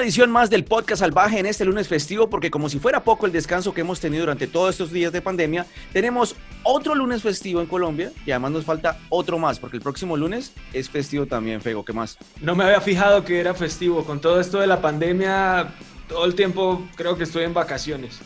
[0.00, 3.26] Una edición más del podcast salvaje en este lunes festivo, porque como si fuera poco
[3.26, 7.60] el descanso que hemos tenido durante todos estos días de pandemia, tenemos otro lunes festivo
[7.60, 11.60] en Colombia y además nos falta otro más, porque el próximo lunes es festivo también,
[11.60, 12.16] Fego, ¿qué más?
[12.40, 14.02] No me había fijado que era festivo.
[14.02, 15.68] Con todo esto de la pandemia,
[16.08, 18.20] todo el tiempo creo que estoy en vacaciones.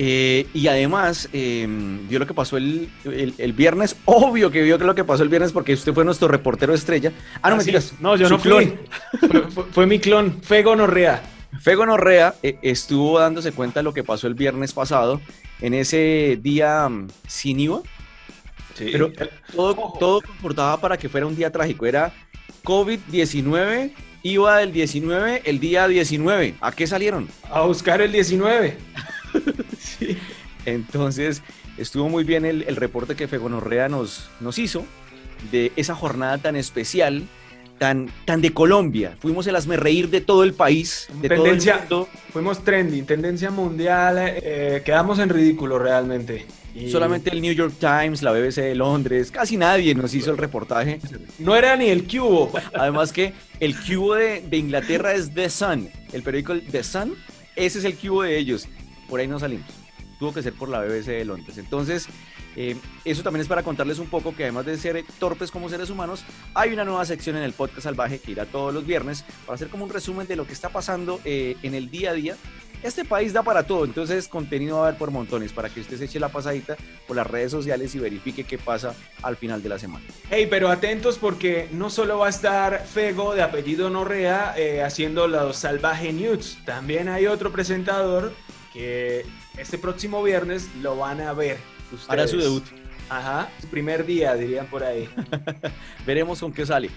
[0.00, 1.66] Eh, y además, eh,
[2.08, 3.96] vio lo que pasó el, el- el viernes.
[4.04, 7.12] Obvio que vio lo que pasó el viernes porque usted fue nuestro reportero estrella.
[7.42, 7.66] Ah, no, Ah, sí.
[7.72, 7.94] mentiras.
[8.00, 8.50] No, yo Su no fui.
[8.50, 8.80] clon.
[9.20, 11.20] Fue, fue- fue mi clon, Fego Norrea.
[11.60, 15.20] Fego Norrea eh, estuvo dándose cuenta de lo que pasó el viernes pasado
[15.60, 17.80] en ese día mm, sin IVA.
[18.78, 19.10] Pero
[19.56, 21.84] todo, todo comportaba para que fuera un día trágico.
[21.86, 22.12] Era
[22.62, 23.90] COVID-19,
[24.22, 26.54] IVA del 19, el día 19.
[26.60, 27.28] ¿A qué salieron?
[27.50, 28.76] A buscar el 19.
[29.78, 30.16] Sí.
[30.66, 31.42] Entonces,
[31.78, 34.84] estuvo muy bien el, el reporte que Fegonorrea nos, nos hizo
[35.50, 37.22] de esa jornada tan especial,
[37.78, 39.16] tan, tan de Colombia.
[39.20, 41.86] Fuimos el hazme reír de todo el país, de Tendencia.
[41.88, 42.20] todo el mundo.
[42.32, 44.16] Fuimos trending, tendencia mundial.
[44.18, 46.44] eh, quedamos en ridículo realmente.
[46.74, 50.36] Y Solamente el New York Times, la BBC de Londres, casi nadie nos hizo el
[50.38, 51.00] reportaje.
[51.38, 52.52] No era ni el cubo.
[52.74, 57.14] Además que el cubo de, de Inglaterra es The Sun, el periódico The Sun,
[57.56, 58.68] ese es el cubo de ellos.
[59.08, 59.68] Por ahí no salimos.
[60.18, 61.58] Tuvo que ser por la BBC de Londres.
[61.58, 62.08] Entonces,
[62.56, 65.90] eh, eso también es para contarles un poco que además de ser torpes como seres
[65.90, 69.54] humanos, hay una nueva sección en el podcast salvaje que irá todos los viernes para
[69.54, 72.36] hacer como un resumen de lo que está pasando eh, en el día a día.
[72.82, 75.98] Este país da para todo, entonces contenido va a haber por montones para que usted
[75.98, 76.76] se eche la pasadita
[77.08, 80.04] por las redes sociales y verifique qué pasa al final de la semana.
[80.30, 85.26] Hey, pero atentos porque no solo va a estar Fego de apellido Norrea eh, haciendo
[85.26, 88.32] los Salvaje News, también hay otro presentador
[88.78, 89.26] que
[89.58, 91.58] este próximo viernes lo van a ver.
[91.92, 92.08] Ustedes.
[92.08, 92.62] Hará su debut.
[93.10, 95.08] Ajá, su primer día, dirían por ahí.
[96.06, 96.90] Veremos con qué sale.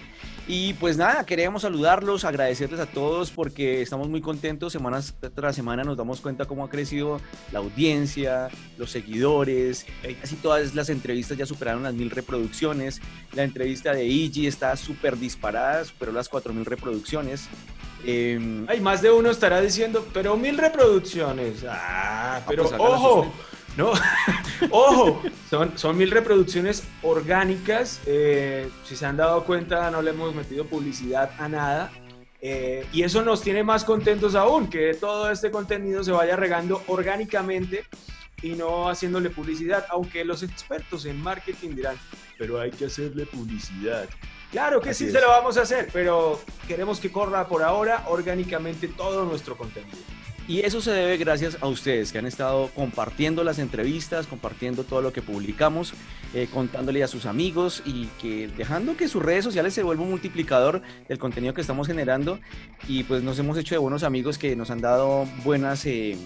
[0.46, 4.72] Y pues nada, queríamos saludarlos, agradecerles a todos porque estamos muy contentos.
[4.72, 7.20] Semanas tras semana nos damos cuenta cómo ha crecido
[7.52, 9.86] la audiencia, los seguidores.
[10.20, 13.00] Casi todas las entrevistas ya superaron las mil reproducciones.
[13.34, 17.48] La entrevista de Iggy está súper disparada, superó las cuatro mil reproducciones.
[18.04, 21.64] Em, Hay más de uno estará diciendo, pero mil reproducciones.
[21.68, 23.32] Ah, pero pues, hágalas ojo,
[23.76, 23.92] no,
[24.70, 28.00] ojo, son, son mil reproducciones orgánicas.
[28.06, 31.92] eh, si se han dado cuenta, no le hemos metido publicidad a nada.
[32.40, 36.82] eh, y eso nos tiene más contentos aún, que todo este contenido se vaya regando
[36.88, 37.84] orgánicamente
[38.42, 41.96] y no haciéndole publicidad, aunque los expertos en marketing dirán,
[42.36, 44.08] pero hay que hacerle publicidad.
[44.52, 45.12] Claro que Así sí es.
[45.12, 49.96] se lo vamos a hacer, pero queremos que corra por ahora orgánicamente todo nuestro contenido.
[50.48, 55.00] Y eso se debe gracias a ustedes que han estado compartiendo las entrevistas, compartiendo todo
[55.00, 55.94] lo que publicamos,
[56.34, 60.10] eh, contándole a sus amigos y que dejando que sus redes sociales se vuelvan un
[60.10, 62.40] multiplicador del contenido que estamos generando.
[62.88, 66.18] Y pues nos hemos hecho de buenos amigos que nos han dado buenas eh,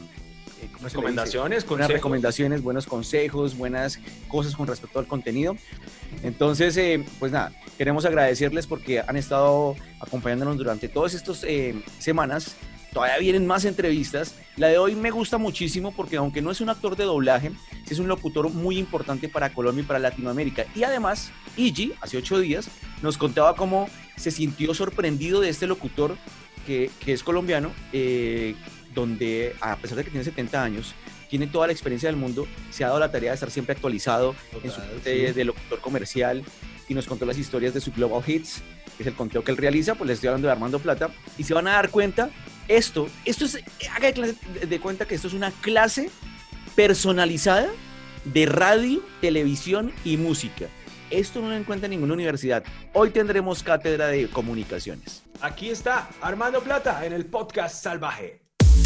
[0.67, 0.79] eh.
[0.83, 5.57] Recomendaciones, buenas recomendaciones, buenos consejos, buenas cosas con respecto al contenido.
[6.23, 12.57] Entonces, eh, pues nada, queremos agradecerles porque han estado acompañándonos durante todas estas eh, semanas.
[12.93, 14.35] Todavía vienen más entrevistas.
[14.57, 17.53] La de hoy me gusta muchísimo porque aunque no es un actor de doblaje,
[17.91, 20.65] es un locutor muy importante para Colombia y para Latinoamérica.
[20.75, 22.69] Y además, Iggy, hace ocho días,
[23.03, 26.17] nos contaba cómo se sintió sorprendido de este locutor
[26.67, 28.55] que, que es colombiano, eh,
[28.97, 30.95] donde a pesar de que tiene 70 años,
[31.29, 34.35] tiene toda la experiencia del mundo, se ha dado la tarea de estar siempre actualizado
[34.65, 35.33] en su parte sí.
[35.33, 36.43] de locutor comercial
[36.89, 38.63] y nos contó las historias de su Global Hits,
[38.97, 41.45] que es el conteo que él realiza, pues les estoy hablando de Armando Plata, y
[41.45, 42.31] se van a dar cuenta,
[42.69, 43.59] esto, esto es,
[43.95, 46.11] haga de cuenta que esto es una clase
[46.75, 47.69] personalizada
[48.25, 50.67] de radio, televisión y música.
[51.11, 52.65] Esto no lo encuentra en ninguna universidad.
[52.93, 55.23] Hoy tendremos cátedra de comunicaciones.
[55.41, 58.46] Aquí está Armando Plata en el podcast Salvaje.
[58.77, 58.85] El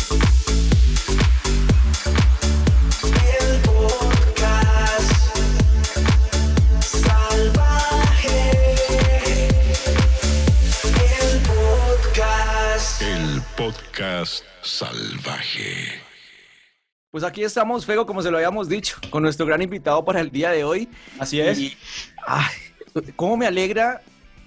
[3.63, 5.13] podcast
[6.81, 8.51] salvaje.
[10.95, 13.03] El podcast.
[13.03, 16.01] El podcast salvaje.
[17.11, 20.31] Pues aquí estamos, Fego, como se lo habíamos dicho, con nuestro gran invitado para el
[20.31, 20.89] día de hoy.
[21.19, 21.59] Así es.
[21.59, 21.77] Y,
[22.25, 22.55] ay,
[23.17, 24.03] cómo me alegra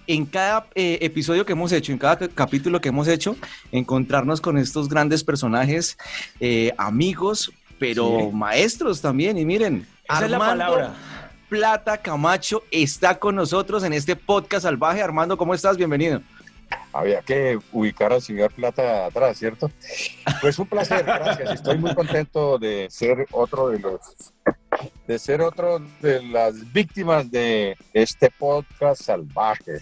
[0.08, 3.36] en cada eh, episodio que hemos hecho, en cada ca- capítulo que hemos hecho,
[3.72, 5.98] encontrarnos con estos grandes personajes,
[6.40, 8.28] eh, amigos, pero Sí.
[8.36, 9.38] maestros también.
[9.38, 10.94] Y miren, Esa es la Armando palabra.
[11.50, 15.02] Plata Camacho está con nosotros en este podcast salvaje.
[15.02, 15.78] Armando, ¿cómo estás?
[15.78, 16.22] Bienvenido.
[16.92, 19.70] Había que ubicar al señor Plata atrás, ¿cierto?
[20.42, 21.52] Pues un placer, gracias.
[21.52, 24.00] Estoy muy contento de ser otro de los
[25.08, 29.82] de ser otro de las víctimas de este podcast salvaje.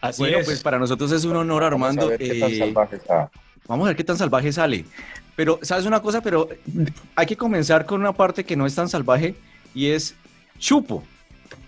[0.00, 0.46] Así Bueno, es.
[0.46, 2.06] pues para nosotros es un honor, Vamos Armando.
[2.06, 3.30] a ver qué tan eh, salvaje está.
[3.66, 4.84] Vamos a ver qué tan salvaje sale.
[5.36, 6.20] Pero, ¿sabes una cosa?
[6.20, 6.48] Pero
[7.14, 9.34] hay que comenzar con una parte que no es tan salvaje
[9.74, 10.14] y es
[10.58, 11.04] chupo.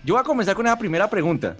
[0.03, 1.55] Yo voy a comenzar con esa primera pregunta.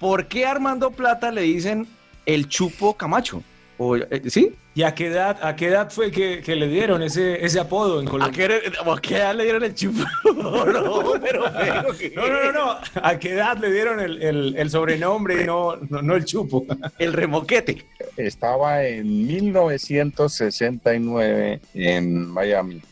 [0.00, 1.86] ¿Por qué a Armando Plata le dicen
[2.26, 3.42] el chupo Camacho?
[3.78, 4.52] O, eh, ¿Sí?
[4.74, 8.00] ¿Y a qué edad, a qué edad fue que, que le dieron ese, ese apodo
[8.00, 8.48] en ¿A Colombia?
[8.48, 10.00] qué, ¿A qué edad le dieron el chupo?
[10.36, 12.12] no, pero, pero, ¿qué?
[12.14, 12.76] No, no, no, no.
[13.02, 16.64] ¿A qué edad le dieron el, el- el sobrenombre y no, no, no el chupo?
[16.98, 17.84] El remoquete.
[18.18, 22.82] Estaba en 1969 en Miami,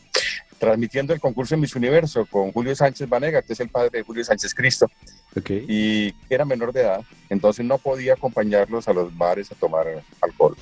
[0.59, 4.03] transmitiendo el concurso en Miss Universo con Julio Sánchez Vanega, que es el padre de
[4.03, 4.89] Julio Sánchez Cristo,
[5.49, 9.87] y era menor de edad, entonces no podía acompañarlos a los bares a tomar
[10.21, 10.55] alcohol.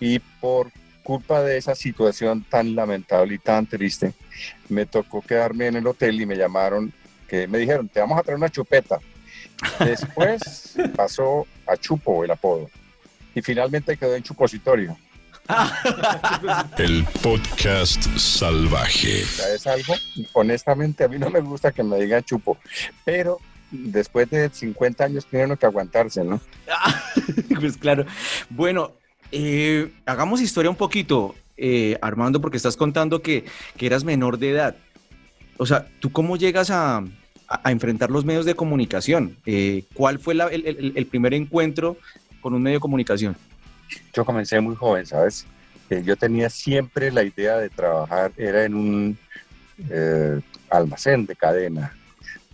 [0.00, 0.70] Y por
[1.02, 4.12] culpa de esa situación tan lamentable y tan triste,
[4.68, 6.92] me tocó quedarme en el hotel y me llamaron,
[7.26, 8.98] que me dijeron, te vamos a traer una chupeta.
[9.80, 12.68] Después pasó a Chupo el apodo
[13.34, 14.96] y finalmente quedó en Chupositorio.
[16.78, 19.22] El podcast salvaje.
[19.54, 19.94] Es algo,
[20.34, 22.58] honestamente a mí no me gusta que me digan Chupo,
[23.04, 23.38] pero
[23.70, 26.40] después de 50 años tiene uno que aguantarse, ¿no?
[27.60, 28.04] pues claro.
[28.50, 28.92] Bueno,
[29.32, 33.44] eh, hagamos historia un poquito, eh, Armando, porque estás contando que,
[33.76, 34.76] que eras menor de edad.
[35.56, 37.04] O sea, ¿tú cómo llegas a, a-
[37.64, 39.36] a enfrentar los medios de comunicación?
[39.46, 41.96] Eh, ¿Cuál fue la- el, el- el primer encuentro
[42.40, 43.36] con un medio de comunicación?
[44.14, 45.46] Yo comencé muy joven, ¿sabes?
[45.90, 49.18] Eh, yo tenía siempre la idea de trabajar, era en un
[49.90, 50.40] eh,
[50.70, 51.96] almacén de cadena,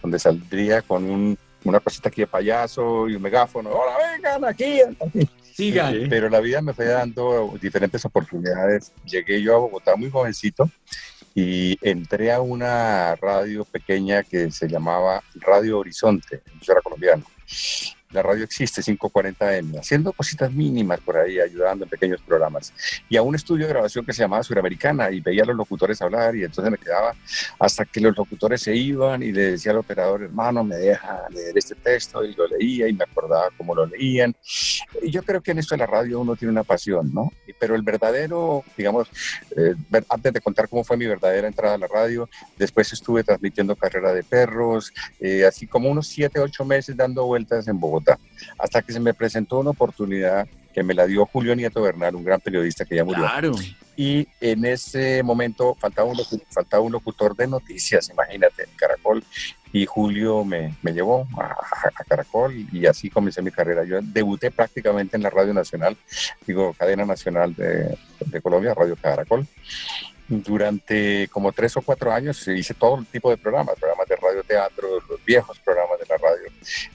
[0.02, 4.80] donde saldría con un- una cosita aquí de payaso y un megáfono, hola, vengan aquí.
[5.54, 6.08] Sigan.
[6.10, 8.92] Pero la vida me fue dando diferentes oportunidades.
[9.06, 10.68] Llegué yo a Bogotá muy jovencito
[11.34, 17.24] y entré a una radio pequeña que se llamaba Radio Horizonte, yo era colombiano.
[18.14, 22.72] La radio existe, 540M, haciendo cositas mínimas por ahí, ayudando en pequeños programas.
[23.08, 26.00] Y a un estudio de grabación que se llamaba Suramericana y veía a los locutores
[26.00, 27.12] hablar y entonces me quedaba
[27.58, 31.58] hasta que los locutores se iban y le decía al operador, hermano, me deja leer
[31.58, 34.32] este texto y lo leía y me acordaba cómo lo leían.
[35.02, 37.32] Y yo creo que en esto de la radio uno tiene una pasión, ¿no?
[37.58, 39.08] Pero el verdadero, digamos,
[39.56, 39.74] eh,
[40.08, 44.12] antes de contar cómo fue mi verdadera entrada a la radio, después estuve transmitiendo carrera
[44.12, 48.03] de perros, eh, así como unos siete, ocho meses dando vueltas en Bogotá,
[48.58, 52.24] hasta que se me presentó una oportunidad que me la dio Julio Nieto Bernal, un
[52.24, 53.22] gran periodista que ya murió.
[53.22, 53.52] Claro.
[53.96, 59.22] Y en ese momento faltaba un, locu- faltaba un locutor de noticias, imagínate, en Caracol.
[59.72, 61.56] Y Julio me, me llevó a,
[61.94, 63.84] a Caracol y así comencé mi carrera.
[63.84, 65.96] Yo debuté prácticamente en la Radio Nacional,
[66.46, 67.96] digo, cadena nacional de,
[68.26, 69.46] de Colombia, Radio Caracol.
[70.26, 75.24] Durante como tres o cuatro años hice todo tipo de programas, programas de radioteatro, los
[75.24, 76.50] viejos programas de la radio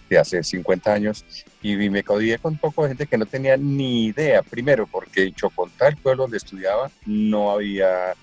[0.10, 1.26] de hace 50 años
[1.62, 4.42] y me codié con un poco de gente que no tenía ni idea.
[4.42, 8.14] Primero, porque en Chocontá, el pueblo donde estudiaba, no había,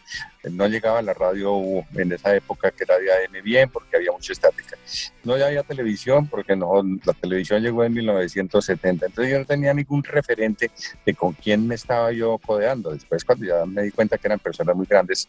[0.51, 1.55] no llegaba la radio
[1.95, 4.77] en esa época que era de AM bien, porque había mucha estática.
[5.23, 9.07] No había televisión, porque no, la televisión llegó en 1970.
[9.07, 10.71] Entonces yo no tenía ningún referente
[11.05, 12.91] de con quién me estaba yo codeando.
[12.91, 15.29] Después, cuando ya me di cuenta que eran personas muy grandes,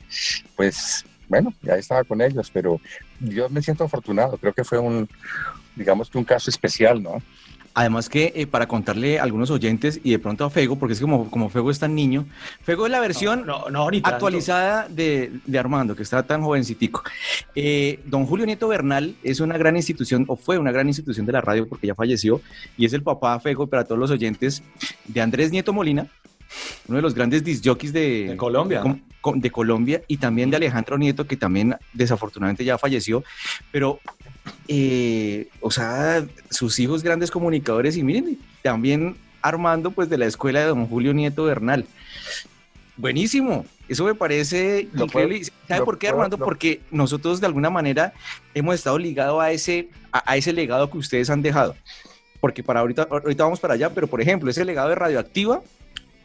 [0.56, 2.80] pues bueno, ya estaba con ellos, pero
[3.20, 4.38] yo me siento afortunado.
[4.38, 5.10] Creo que fue un,
[5.78, 7.22] digamos que un caso especial, ¿no?
[7.74, 11.00] Además que eh, para contarle a algunos oyentes y de pronto a Fego, porque es
[11.00, 12.26] que como, como Fego es tan niño,
[12.64, 13.68] Fego es la versión No,
[14.02, 17.04] actualizada de, de Armando, que está tan jovencitico.
[17.54, 21.34] Eh, don Julio Nieto Bernal es una gran institución, o fue una gran institución de
[21.34, 22.42] la radio porque ya falleció,
[22.78, 24.64] y es el papá Fego para todos los oyentes
[25.06, 26.08] de Andrés Nieto Molina,
[26.88, 28.82] uno de los grandes disjockeys de, De Colombia,
[29.36, 33.24] de Colombia, y también de Alejandro Nieto, que también desafortunadamente ya falleció,
[33.72, 34.00] pero,
[34.68, 40.60] eh, o sea, sus hijos grandes comunicadores, y miren, también Armando, pues de la escuela
[40.62, 41.86] de don Julio Nieto Bernal.
[42.96, 45.44] Buenísimo, eso me parece Lo increíble.
[45.68, 46.38] ¿Sabe por qué, puedo- Armando?
[46.38, 48.14] lo- Porque nosotros de alguna manera
[48.56, 51.76] hemos estado ligados a ese, a, a ese legado que ustedes han dejado.
[52.40, 55.62] Porque para ahorita, ahorita vamos para allá, pero por ejemplo, ese legado de Radioactiva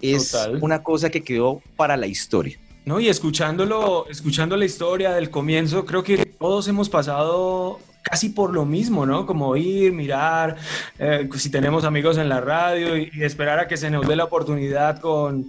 [0.01, 0.59] es Total.
[0.63, 2.59] una cosa que quedó para la historia.
[2.87, 8.53] No, y escuchándolo, escuchando la historia del comienzo, creo que todos hemos pasado casi por
[8.53, 9.25] lo mismo, ¿no?
[9.27, 10.57] Como ir, mirar,
[10.99, 14.17] eh, si tenemos amigos en la radio y, y esperar a que se nos dé
[14.17, 15.49] la oportunidad con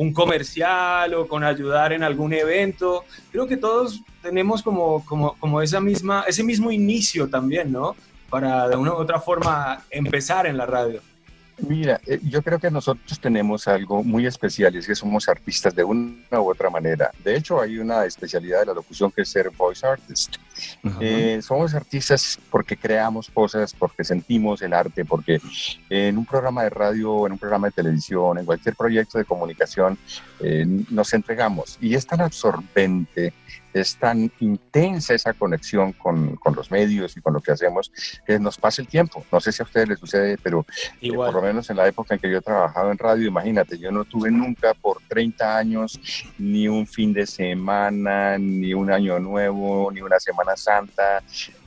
[0.00, 3.04] un comercial o con ayudar en algún evento.
[3.30, 7.94] Creo que todos tenemos como, como, como esa misma, ese mismo inicio también, ¿no?
[8.30, 11.02] Para de una u otra forma empezar en la radio.
[11.66, 15.74] Mira, eh, yo creo que nosotros tenemos algo muy especial y es que somos artistas
[15.74, 17.10] de una u otra manera.
[17.22, 20.36] De hecho, hay una especialidad de la locución que es ser voice artist.
[21.00, 25.40] Eh, somos artistas porque creamos cosas, porque sentimos el arte, porque
[25.88, 29.98] en un programa de radio, en un programa de televisión, en cualquier proyecto de comunicación,
[30.40, 31.78] eh, nos entregamos.
[31.80, 33.32] Y es tan absorbente
[33.72, 37.92] es tan intensa esa conexión con, con, los medios y con lo que hacemos
[38.26, 39.24] que nos pasa el tiempo.
[39.30, 40.66] No sé si a ustedes les sucede, pero
[41.00, 43.78] eh, por lo menos en la época en que yo he trabajado en radio, imagínate,
[43.78, 46.00] yo no tuve nunca por 30 años
[46.38, 51.22] ni un fin de semana, ni un año nuevo, ni una Semana Santa,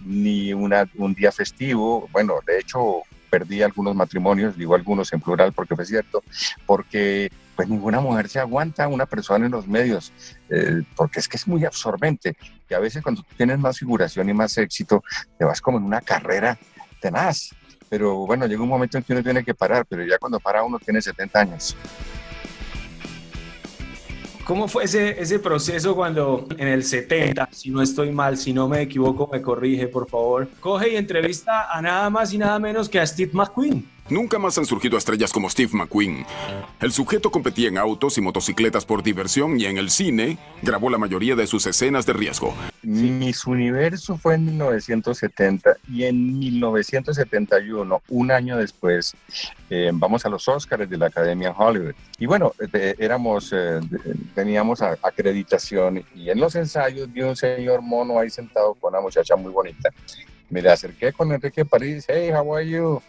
[0.05, 2.07] ni una, un día festivo.
[2.11, 6.23] Bueno, de hecho, perdí algunos matrimonios, digo algunos en plural porque fue cierto,
[6.65, 10.11] porque pues ninguna mujer se aguanta a una persona en los medios,
[10.49, 12.35] eh, porque es que es muy absorbente.
[12.69, 15.03] Y a veces cuando tienes más figuración y más éxito,
[15.37, 16.57] te vas como en una carrera
[16.99, 17.51] tenaz.
[17.89, 20.63] Pero bueno, llega un momento en que uno tiene que parar, pero ya cuando para
[20.63, 21.75] uno tiene 70 años.
[24.45, 28.67] ¿Cómo fue ese, ese proceso cuando en el 70, si no estoy mal, si no
[28.67, 32.89] me equivoco, me corrige, por favor, coge y entrevista a nada más y nada menos
[32.89, 33.89] que a Steve McQueen?
[34.09, 36.25] Nunca más han surgido estrellas como Steve McQueen.
[36.81, 40.97] El sujeto competía en autos y motocicletas por diversión y en el cine grabó la
[40.97, 42.53] mayoría de sus escenas de riesgo.
[42.81, 49.15] Miss Universo fue en 1970 y en 1971, un año después,
[49.69, 51.93] eh, vamos a los Oscars de la Academia Hollywood.
[52.19, 52.51] Y bueno,
[52.97, 53.79] éramos, eh,
[54.35, 59.37] teníamos acreditación y en los ensayos vi un señor mono ahí sentado con una muchacha
[59.37, 59.89] muy bonita.
[60.49, 63.01] Me le acerqué con Enrique París, hey, how are you?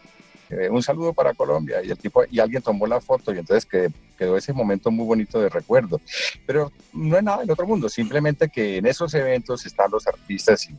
[0.51, 3.65] Eh, un saludo para Colombia y el tipo y alguien tomó la foto y entonces
[3.65, 6.01] que, quedó ese momento muy bonito de recuerdo.
[6.47, 10.69] Pero no es nada del otro mundo, simplemente que en esos eventos están los artistas
[10.69, 10.75] y,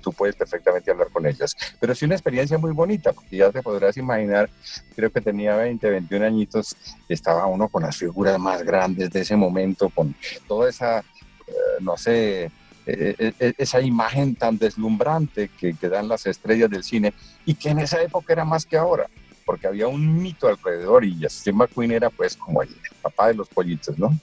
[0.00, 1.56] tú puedes perfectamente hablar con ellos.
[1.80, 4.48] Pero sí una experiencia muy bonita, porque ya te podrás imaginar,
[4.94, 6.76] creo que tenía 20, 21 añitos,
[7.08, 10.14] estaba uno con las figuras más grandes de ese momento, con
[10.46, 12.50] toda esa, eh, no sé,
[12.86, 17.12] eh, eh, esa imagen tan deslumbrante que, que, dan las estrellas del cine
[17.44, 19.08] y que en esa época era más que ahora,
[19.44, 22.68] porque había un mito alrededor y Steve McQueen era pues como el
[23.02, 24.16] papá de los pollitos, ¿no?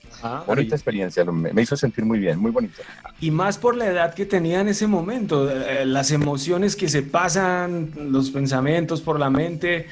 [0.48, 2.82] bonita experiencia, me, me, hizo sentir muy bien, muy bonito.
[3.20, 7.02] Y más por la edad que tenía en ese momento, eh, las emociones que se
[7.02, 9.88] pasan, los pensamientos por la mente,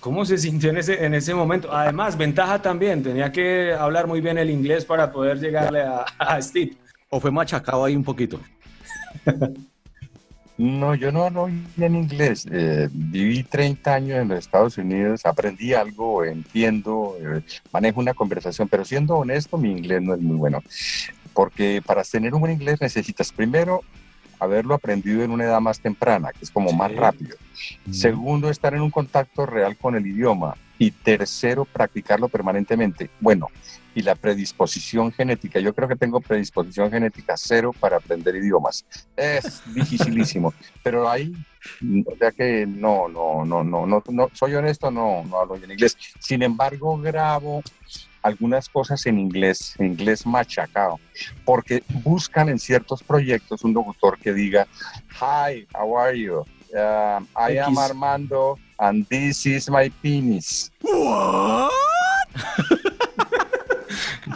[0.00, 1.70] ¿Cómo se sintió en ese, en ese momento?
[1.70, 6.40] Además, ventaja también, tenía que hablar muy bien el inglés para poder llegarle a, a
[6.40, 6.74] Steve.
[7.10, 8.40] ¿O fue machacado ahí un poquito?
[10.56, 12.46] No, yo no hablo en inglés.
[12.50, 17.40] Eh, viví 30 años en los Estados Unidos, aprendí algo, entiendo, eh,
[17.72, 20.62] manejo una conversación, pero siendo honesto, mi inglés no es muy bueno.
[21.32, 23.80] Porque para tener un buen inglés necesitas primero
[24.38, 27.36] haberlo aprendido en una edad más temprana, que es como más rápido.
[27.90, 30.56] Segundo, estar en un contacto real con el idioma.
[30.78, 33.08] Y tercero, practicarlo permanentemente.
[33.18, 33.48] Bueno,
[33.94, 35.60] y la predisposición genética.
[35.60, 38.84] Yo creo que tengo predisposición genética cero para aprender idiomas.
[39.16, 41.32] Es dificilísimo, pero ahí,
[42.18, 45.96] sea que no, no, no, no, no, no, soy honesto, no, no hablo en inglés.
[46.18, 47.62] Sin embargo, grabo
[48.22, 51.00] algunas cosas en inglés, en inglés machacado,
[51.44, 54.66] porque buscan en ciertos proyectos un locutor que diga,
[55.20, 56.44] hi, how are you?
[56.72, 60.70] Uh, I am Armando and this is my penis.
[60.80, 61.72] What?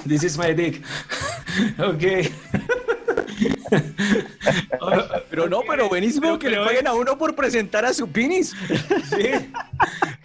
[0.07, 0.83] This is my dick.
[1.79, 2.31] ok.
[5.31, 8.55] pero no, pero buenísimo que le paguen a uno por presentar a su penis.
[9.11, 9.51] sí.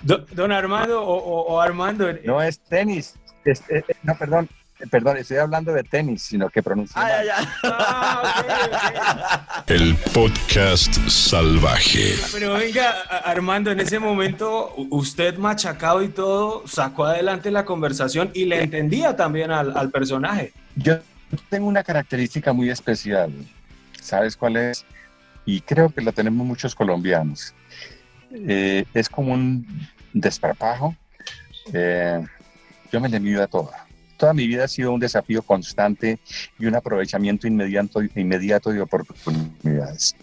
[0.04, 2.12] Don, Armando o, Armando.
[2.24, 3.16] No es tenis.
[4.04, 4.50] no, perdón.
[4.88, 6.96] Perdón, estoy hablando de tenis, sino que pronuncia.
[7.64, 8.24] Ah,
[9.68, 12.16] El podcast salvaje.
[12.32, 18.46] Pero venga, Armando, en ese momento usted machacado y todo, sacó adelante la conversación y
[18.46, 20.54] le entendía también al, personaje.
[20.78, 21.00] Yo
[21.50, 23.34] tengo una característica muy especial.
[24.00, 24.86] ¿Sabes cuál es?
[25.46, 27.54] Y creo que la tenemos muchos colombianos.
[28.32, 29.68] Eh, es como un
[30.14, 30.96] desparpajo.
[31.74, 32.26] Eh,
[32.94, 33.89] yo me le mido a toda
[34.20, 36.20] toda mi vida ha sido un desafío constante
[36.60, 40.16] y un aprovechamiento inmediato, inmediato de oportunidades.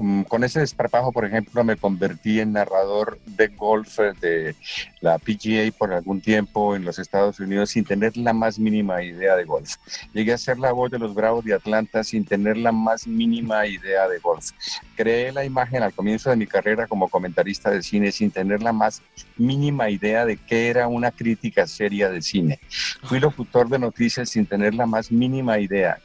[0.00, 4.56] Mm, con ese desparpajo, por ejemplo, me convertí en narrador de golf eh, de
[5.00, 9.36] la PGA por algún tiempo en los Estados Unidos sin tener la más mínima idea
[9.36, 9.76] de golf.
[10.12, 13.64] Llegué a ser la voz de los Bravos de Atlanta sin tener la más mínima
[13.68, 14.50] idea de golf.
[14.96, 18.72] Creé la imagen al comienzo de mi carrera como comentarista de cine sin tener la
[18.72, 19.02] más
[19.36, 22.58] mínima idea de qué era una crítica seria de cine.
[23.02, 25.98] Fui locutor de noticias sin tener la más mínima idea.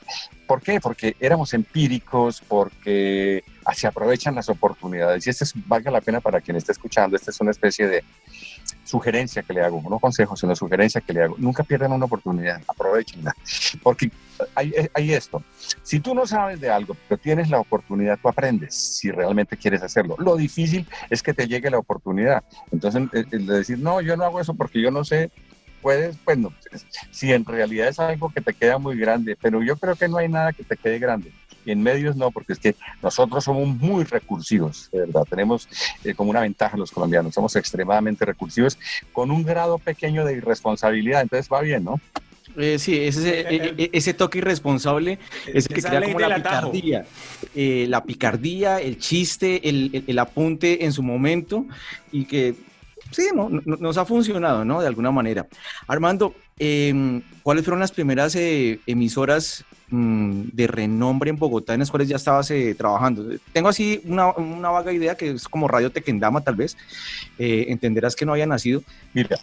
[0.45, 0.81] ¿Por qué?
[0.81, 3.43] Porque éramos empíricos, porque
[3.73, 5.25] se aprovechan las oportunidades.
[5.25, 8.03] Y esto es, valga la pena para quien esté escuchando, esta es una especie de
[8.91, 11.35] sugerencia que le hago, no consejo, sino sugerencia que le hago.
[11.37, 13.33] Nunca pierdan una oportunidad, aprovechenla.
[13.83, 14.11] Porque
[14.53, 15.41] hay, hay esto,
[15.81, 19.81] si tú no sabes de algo, pero tienes la oportunidad, tú aprendes si realmente quieres
[19.81, 20.17] hacerlo.
[20.19, 22.43] Lo difícil es que te llegue la oportunidad.
[22.71, 25.31] Entonces, el, el de decir, no, yo no hago eso porque yo no sé,
[25.81, 26.53] puedes, pues no,
[27.11, 30.17] si en realidad es algo que te queda muy grande, pero yo creo que no
[30.17, 31.31] hay nada que te quede grande.
[31.65, 35.23] Y en medios no, porque es que nosotros somos muy recursivos, de verdad.
[35.29, 35.67] Tenemos
[36.03, 38.77] eh, como una ventaja los colombianos, somos extremadamente recursivos
[39.13, 41.99] con un grado pequeño de irresponsabilidad, entonces va bien, ¿no?
[42.57, 47.05] Eh, sí, ese, eh, eh, ese toque irresponsable es el que crea como la picardía.
[47.55, 51.65] Eh, la picardía, el chiste, el, el- el apunte en su momento
[52.11, 52.55] y que
[53.11, 54.81] sí, no, No- nos ha funcionado, ¿no?
[54.81, 55.47] De alguna manera.
[55.87, 61.91] Armando, eh, ¿cuáles fueron las primeras eh, emisoras mm, de renombre en Bogotá en las
[61.91, 63.25] cuales ya estabas eh, trabajando?
[63.53, 66.75] Tengo así una, una vaga idea que es como Radio Tequendama, tal vez.
[67.37, 68.81] Eh, entenderás que no había nacido,
[69.13, 69.37] Mira,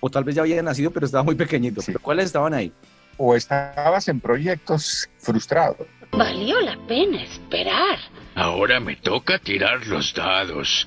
[0.00, 1.80] o tal vez ya había nacido, pero estaba muy pequeñito.
[1.80, 1.92] Sí.
[1.92, 2.72] ¿Pero ¿Cuáles estaban ahí?
[3.16, 7.98] o estabas en proyectos frustrados, Valió la pena esperar.
[8.34, 10.86] Ahora me toca tirar los dados.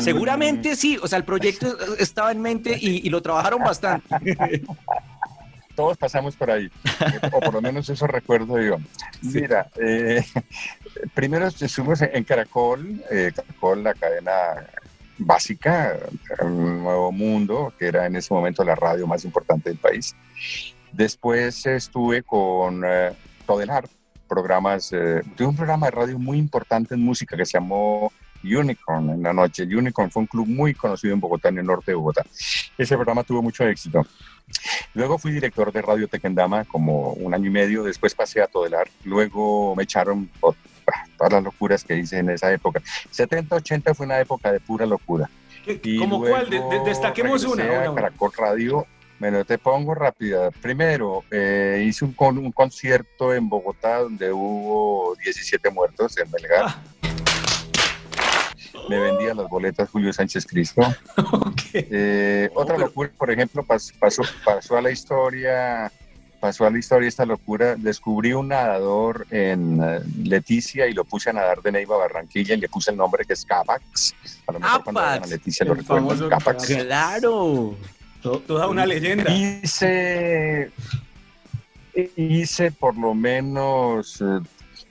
[0.00, 4.06] Seguramente sí, o sea, el proyecto estaba en mente y, y lo trabajaron bastante.
[5.74, 6.70] todos pasamos por ahí,
[7.32, 8.76] o por lo menos eso recuerdo yo.
[9.22, 10.24] Mira, eh,
[11.14, 14.66] primero estuvimos en Caracol, eh, Caracol, la cadena
[15.18, 15.98] básica,
[16.40, 20.14] un nuevo mundo, que era en ese momento la radio más importante del país.
[20.92, 23.12] Después estuve con eh,
[23.46, 23.84] Todelar,
[24.28, 28.12] programas, eh, tuve un programa de radio muy importante en música que se llamó
[28.44, 29.64] Unicorn en la noche.
[29.64, 32.24] Unicorn fue un club muy conocido en Bogotá, en el norte de Bogotá.
[32.78, 34.06] Ese programa tuvo mucho éxito.
[34.94, 38.88] Luego fui director de Radio Tequendama como un año y medio, después pasé a Todelar,
[39.04, 40.54] luego me echaron por
[40.86, 42.80] ah, todas las locuras que hice en esa época.
[43.10, 45.30] 70-80 fue una época de pura locura.
[45.64, 46.50] ¿Qué- Y ¿Cómo cuál?
[46.50, 47.64] De- de- destaquemos una.
[47.64, 47.94] una, una.
[47.94, 48.86] Caracol Radio.
[49.18, 50.50] Bueno, te pongo rápida.
[50.50, 56.64] Primero, eh, hice un, con- un concierto en Bogotá donde hubo 17 muertos en Melgar.
[56.66, 56.82] Ah.
[58.88, 60.82] Me vendía las boletas Julio Sánchez Cristo.
[61.16, 61.60] Ok.
[61.74, 65.90] Eh, otra pero- locura, por ejemplo, pas- pasó, pasó a la historia,
[66.40, 67.74] pasó a la historia esta locura.
[67.76, 72.60] Descubrí un nadador en eh, Leticia y lo puse a nadar de Neiva Barranquilla y
[72.60, 74.14] le puse el nombre que es Capax.
[74.46, 76.66] A lo mejor cuando a Leticia lo famoso Capax.
[76.66, 77.76] Claro.
[78.22, 79.30] To- Toda una leyenda.
[79.30, 80.70] Hice,
[82.16, 84.40] hice por lo menos eh,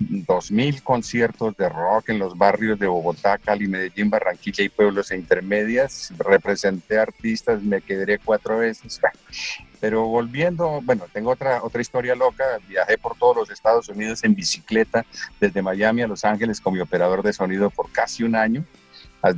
[0.10, 6.12] 2.000 conciertos de rock en los barrios de Bogotá, Cali, Medellín, Barranquilla y pueblos intermedias.
[6.18, 9.00] Representé artistas, me quedé cuatro veces.
[9.80, 12.44] Pero volviendo, bueno, tengo otra, otra historia loca.
[12.70, 15.06] Viajé por todos los Estados Unidos en bicicleta,
[15.42, 18.64] desde Miami a Los Ángeles con mi operador de sonido por casi un año.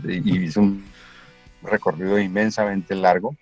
[0.07, 0.85] Y hice un
[1.63, 3.35] recorrido inmensamente largo.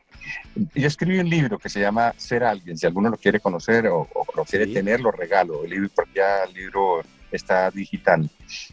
[0.74, 2.78] Yo escribí un libro que se llama Ser Alguien.
[2.78, 4.74] Si alguno lo quiere conocer o, o lo quiere Sí.
[4.74, 5.66] tener, lo regalo.
[5.66, 7.04] El libro, ya el libro
[7.36, 8.30] está digital.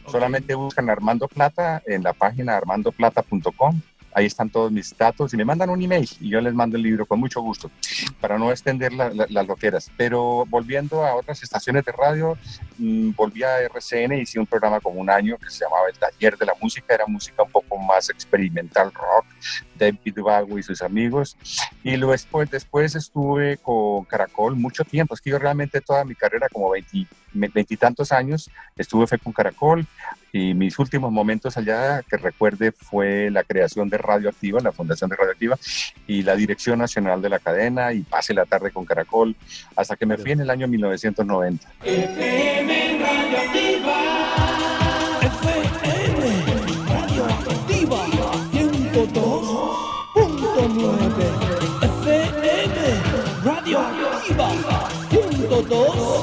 [0.06, 3.80] Solamente buscan Armando Plata en la página armandoplata.com.
[4.12, 6.82] Ahí están todos mis datos y me mandan un email y yo les mando el
[6.82, 7.70] libro con mucho gusto
[8.20, 9.88] para no extender la- la- las loqueras.
[9.96, 12.36] Pero volviendo a otras estaciones de radio,
[12.76, 16.36] mm, volví a RCN, hice un programa como un año que se llamaba El Taller
[16.36, 19.26] de la Música, era música un poco más experimental, rock,
[19.78, 21.36] David Bowie y sus amigos.
[21.84, 26.16] Y luego después, después estuve con Caracol mucho tiempo, es que yo realmente toda mi
[26.16, 26.72] carrera, como
[27.32, 29.86] veintitantos años, estuve fue con Caracol
[30.32, 35.16] y mis últimos momentos allá que recuerde fue la creación de Radioactiva, la fundación de
[35.16, 35.58] Radioactiva
[36.06, 39.34] y la dirección nacional de la cadena y pase la tarde con Caracol
[39.76, 41.68] hasta que me fui en el año 1990.
[43.00, 44.20] Radioactiva
[48.92, 53.00] 102.9 FM
[53.44, 54.48] Radioactiva
[55.10, 56.19] 102.9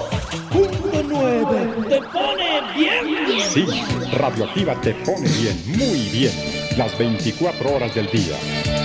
[1.27, 3.65] Te pone bien Sí,
[4.13, 6.31] Radioactiva te pone bien, muy bien,
[6.77, 8.37] las 24 horas del día.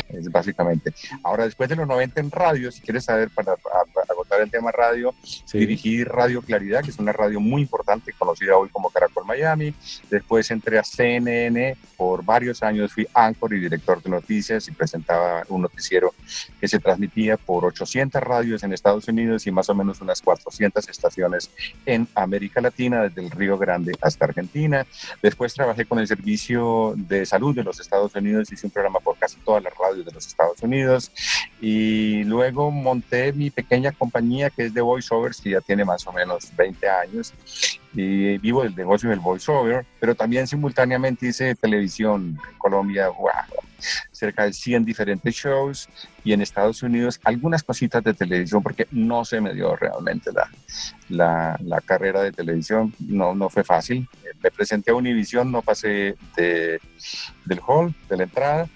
[0.09, 0.92] es básicamente.
[1.22, 3.55] Ahora, después de los 90 en radio, si quieres saber, para,
[4.42, 5.14] el tema radio,
[5.52, 9.74] dirigí Radio Claridad, que es una radio muy importante, conocida hoy como Caracol Miami.
[10.11, 15.44] Después entré a CNN, por varios años fui anchor y director de noticias y presentaba
[15.48, 16.12] un noticiero
[16.61, 20.88] que se transmitía por 800 radios en Estados Unidos y más o menos unas 400
[20.88, 21.50] estaciones
[21.87, 24.87] en América Latina, desde el Río Grande hasta Argentina.
[25.22, 29.16] Después trabajé con el Servicio de Salud de los Estados Unidos, hice un programa por
[29.16, 31.12] casi todas las radios de los Estados Unidos
[31.61, 36.12] y luego monté mi pequeña compañía que es de voiceovers, que ya tiene más o
[36.12, 37.32] menos 20 años
[37.94, 43.30] y vivo del negocio del voiceover, pero también simultáneamente hice televisión en Colombia, wow,
[44.10, 45.88] cerca de 100 diferentes shows
[46.24, 50.48] y en Estados Unidos algunas cositas de televisión porque no se me dio realmente la,
[51.08, 54.08] la, la carrera de televisión, no, no fue fácil.
[54.42, 56.80] Me presenté a Univision, no pasé de,
[57.44, 58.68] del hall, de la entrada.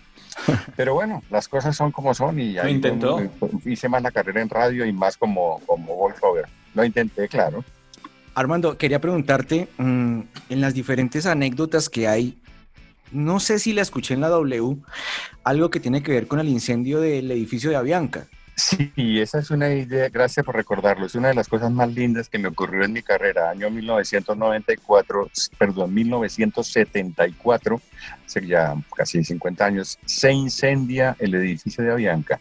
[0.77, 3.21] Pero bueno, las cosas son como son y Lo ahí intentó.
[3.65, 6.47] hice más la carrera en radio y más como, como voiceover.
[6.75, 7.65] Lo intenté, claro.
[8.35, 10.21] Armando, quería preguntarte, mm,
[10.51, 12.39] en las diferentes anécdotas que hay,
[13.11, 14.77] no sé si la escuché en la W,
[15.45, 18.27] algo que tiene que ver con el incendio del edificio de Avianca.
[18.59, 22.31] Sí, esa es una idea, gracias por recordarlo, es una de las cosas más lindas
[22.31, 27.81] que me ocurrió en mi carrera, año 1994, perdón, 1974,
[28.25, 32.41] hace ya casi 50 años, se incendia el edificio de Avianca.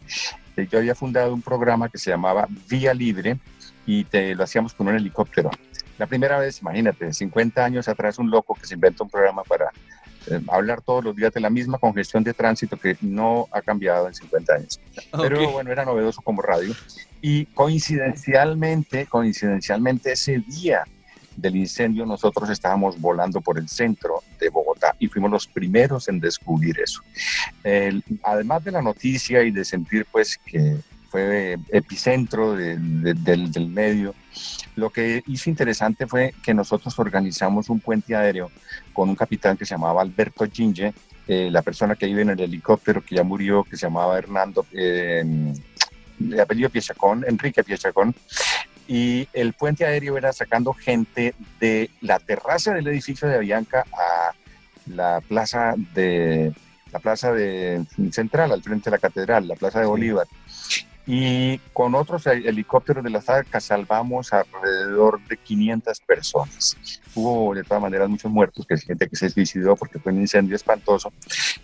[0.55, 3.37] Eh, Yo había fundado un programa que se llamaba Vía Libre
[3.85, 5.51] y te, lo hacíamos con un helicóptero.
[5.97, 9.69] La primera vez, imagínate, 50 años atrás, un loco que se inventa un programa para
[10.27, 14.07] eh, hablar todos los días de la misma congestión de tránsito que no ha cambiado
[14.07, 14.79] en 50 años.
[15.11, 15.51] Pero Ok.
[15.53, 16.73] bueno, era novedoso como radio.
[17.21, 20.83] Y coincidencialmente, coincidencialmente ese día
[21.35, 26.19] del incendio nosotros estábamos volando por el centro de Bogotá y fuimos los primeros en
[26.19, 27.01] descubrir eso.
[28.23, 33.67] Además de la noticia y de sentir pues que fue epicentro de- de- del, del
[33.67, 34.13] medio,
[34.75, 38.51] lo que hizo interesante fue que nosotros organizamos un puente aéreo
[38.93, 40.93] con un capitán que se llamaba Alberto Ginge,
[41.27, 44.65] eh, la persona que iba en el helicóptero que ya murió, que se llamaba Hernando,
[44.73, 45.23] eh,
[46.19, 48.13] de apellido Piechacón, Enrique Piechacón,
[48.87, 54.31] y el puente aéreo era sacando gente de la terraza del edificio de Avianca a
[54.87, 56.53] la plaza de
[56.91, 60.27] la plaza de central al frente de la catedral, la plaza de Bolívar.
[61.07, 66.75] Y con otros he- helicópteros de la FARC salvamos alrededor de 500 personas.
[67.13, 70.21] Hubo de todas maneras muchos muertos, que es gente que se suicidó porque fue un
[70.21, 71.13] incendio espantoso,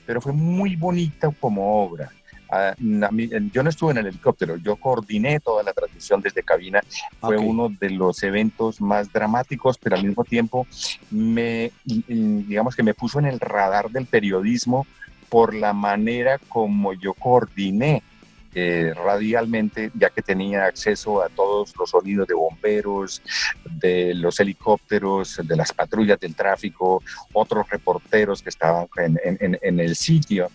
[0.05, 2.09] pero fue muy bonita como obra.
[2.53, 6.81] Ah, yo no estuve en el helicóptero, yo coordiné toda la transmisión desde cabina.
[7.21, 7.43] Fue Ok.
[7.45, 10.67] uno de los eventos más dramáticos, pero al mismo tiempo
[11.09, 14.85] me, digamos que me puso en el radar del periodismo
[15.29, 18.03] por la manera como yo coordiné
[18.53, 23.21] eh, radialmente, ya que tenía acceso a todos los sonidos de bomberos,
[23.65, 27.01] de los helicópteros, de las patrullas del tráfico,
[27.33, 30.49] otros reporteros que estaban en, el sitio.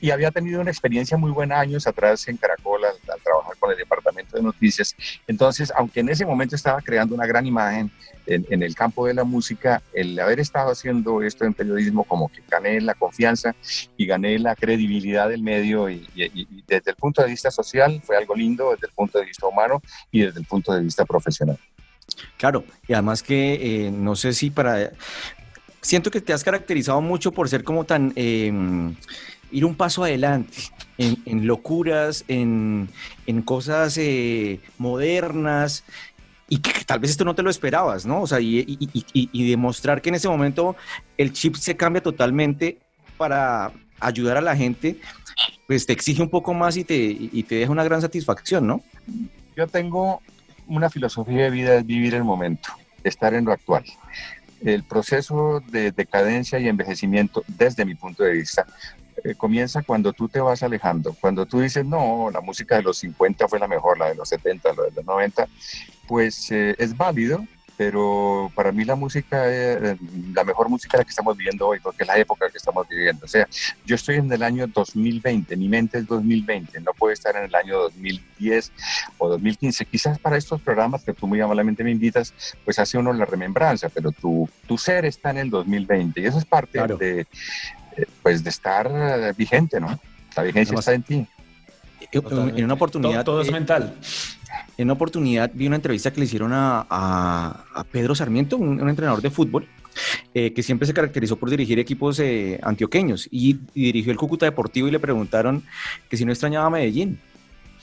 [0.00, 3.70] Y había tenido una experiencia muy buena años atrás en Caracol al, al trabajar con
[3.70, 4.94] el departamento de noticias.
[5.26, 7.90] Entonces, aunque en ese momento estaba creando una gran imagen
[8.26, 12.28] en, en el campo de la música, el haber estado haciendo esto en periodismo como
[12.28, 13.54] que gané la confianza
[13.96, 18.00] y gané la credibilidad del medio y, y- y desde el punto de vista social
[18.04, 21.04] fue algo lindo, desde el punto de vista humano y desde el punto de vista
[21.04, 21.58] profesional.
[22.36, 24.90] Claro, y además que eh, no sé si para...
[25.80, 28.12] Siento que te has caracterizado mucho por ser como tan...
[28.16, 28.50] eh,
[29.52, 30.56] ir un paso adelante
[30.98, 32.88] en, en locuras, en,
[33.26, 35.84] en cosas eh, modernas
[36.48, 38.22] y que, tal vez esto no te lo esperabas, ¿no?
[38.22, 40.76] O sea, y- y- y- y demostrar que en ese momento
[41.16, 42.78] el chip se cambia totalmente
[43.16, 44.98] para ayudar a la gente,
[45.66, 48.82] pues te exige un poco más y te, y te deja una gran satisfacción, ¿no?
[49.56, 50.20] Yo tengo
[50.66, 52.70] una filosofía de vida, es vivir el momento,
[53.02, 53.84] estar en lo actual.
[54.62, 58.66] El proceso de decadencia y envejecimiento, desde mi punto de vista,
[59.22, 62.98] eh, comienza cuando tú te vas alejando, cuando tú dices, no, la música de los
[62.98, 65.46] 50 fue la mejor, la de los 70, la de los 90,
[66.06, 67.44] pues eh, es válido,
[67.76, 69.96] pero para mí la música, eh,
[70.32, 72.86] la mejor música es la que estamos viviendo hoy, porque es la época que estamos
[72.88, 73.24] viviendo.
[73.24, 73.48] O sea,
[73.84, 77.54] yo estoy en el año 2020, mi mente es 2020, no puedo estar en el
[77.54, 78.72] año 2010
[79.18, 79.86] o 2015.
[79.86, 82.32] Quizás para estos programas que tú muy amablemente me invitas,
[82.64, 86.38] pues hace uno la remembranza, pero tu, tu ser está en el 2020 y eso
[86.38, 86.96] es parte Claro.
[86.96, 87.20] de,
[87.96, 89.98] eh, pues de estar vigente, ¿no?
[90.36, 91.26] La vigencia Además, está en ti.
[92.12, 93.24] En- En una oportunidad...
[93.24, 93.94] Todo, todo es eh, mental.
[94.76, 98.80] En una oportunidad vi una entrevista que le hicieron a, a- a Pedro Sarmiento, un,
[98.80, 99.66] un entrenador de fútbol,
[100.34, 104.46] eh, que siempre se caracterizó por dirigir equipos eh, antioqueños y, y dirigió el Cúcuta
[104.46, 105.62] Deportivo y le preguntaron
[106.08, 107.20] que si no extrañaba a Medellín.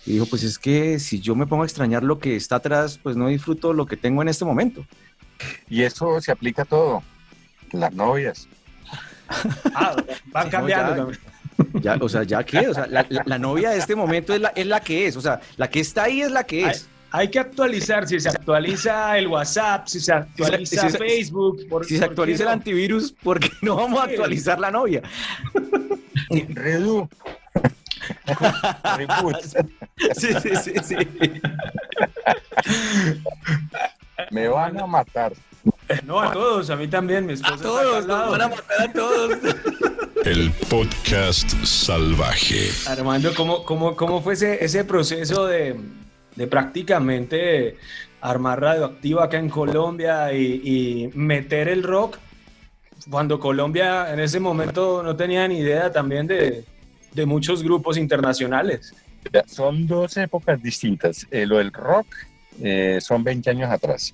[0.05, 2.99] Y dijo, pues es que si yo me pongo a extrañar lo que está atrás,
[3.01, 4.83] pues no disfruto lo que tengo en este momento.
[5.69, 7.03] Y eso se aplica a todo.
[7.71, 8.47] Las novias.
[9.75, 9.95] Ah,
[10.31, 11.11] van Sí, no, cambiando.
[11.11, 11.17] ya.
[11.81, 14.41] Ya, o sea, ya que, o sea, la, la- la novia de este momento es
[14.41, 16.87] la, es la que es, o sea, la que está ahí es la que es.
[17.13, 21.67] Hay que actualizar, si se actualiza el WhatsApp, si se actualiza si se- Facebook.
[21.69, 22.53] por- Si se ¿por qué actualiza el no?
[22.53, 25.01] antivirus, ¿por qué no vamos a actualizar la novia?
[26.49, 27.09] Redu.
[30.17, 30.95] Sí, sí, sí, sí.
[34.31, 35.33] Me van a matar.
[36.05, 37.55] No, a todos, a mí también, mi esposa.
[37.55, 39.37] A todos, nos van a matar a todos.
[40.25, 42.69] El podcast salvaje.
[42.87, 45.75] Armando, ¿cómo, cómo, cómo fue ese, ese proceso de,
[46.35, 47.77] de prácticamente
[48.21, 52.17] armar radioactiva acá en Colombia y, y meter el rock
[53.09, 56.63] cuando Colombia en ese momento no tenía ni idea también de,
[57.13, 58.93] de muchos grupos internacionales?
[59.47, 61.27] Son dos épocas distintas.
[61.31, 62.07] Eh, lo del rock
[62.61, 64.13] eh, son 20 años atrás.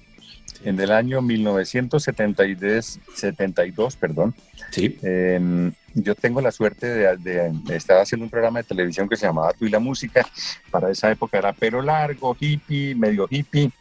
[0.63, 4.34] En el año 1972, 72, perdón,
[4.72, 4.98] Sí.
[5.04, 9.15] eh, yo tengo la suerte de, de- de estar haciendo un programa de televisión que
[9.15, 10.26] se llamaba Tú y la Música.
[10.72, 13.72] Para esa época era pelo largo, hippie, medio hippie.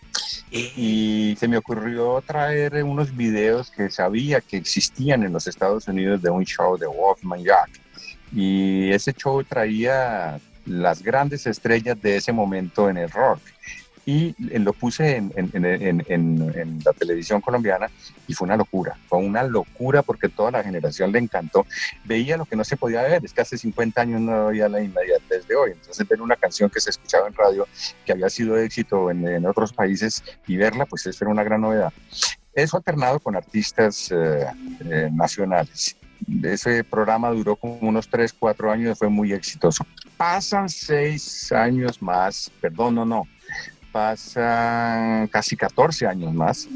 [0.50, 6.22] Y se me ocurrió traer unos videos que sabía que existían en los Estados Unidos
[6.22, 7.70] de un show de Wolfman Jack.
[8.32, 13.40] Y ese show traía las grandes estrellas de ese momento en el rock.
[14.08, 17.90] Y eh, lo puse en, en- en- en- la televisión colombiana
[18.28, 18.96] y fue una locura.
[19.08, 21.66] Fue una locura porque toda la generación le encantó.
[22.04, 23.24] Veía lo que no se podía ver.
[23.24, 25.72] Es que hace 50 años no había la inmediatez de hoy.
[25.72, 27.66] Entonces, ver una canción que se escuchaba en radio
[28.04, 31.92] que había sido éxito en, otros países y verla, pues eso era una gran novedad.
[32.54, 34.46] Eso alternado con artistas eh,
[34.88, 35.96] eh, nacionales.
[36.44, 39.84] Ese programa duró como unos 3, 4 años fue muy exitoso.
[40.16, 43.24] Pasan 6 años más, perdón, no, no,
[43.96, 46.68] pasan casi 14 años más.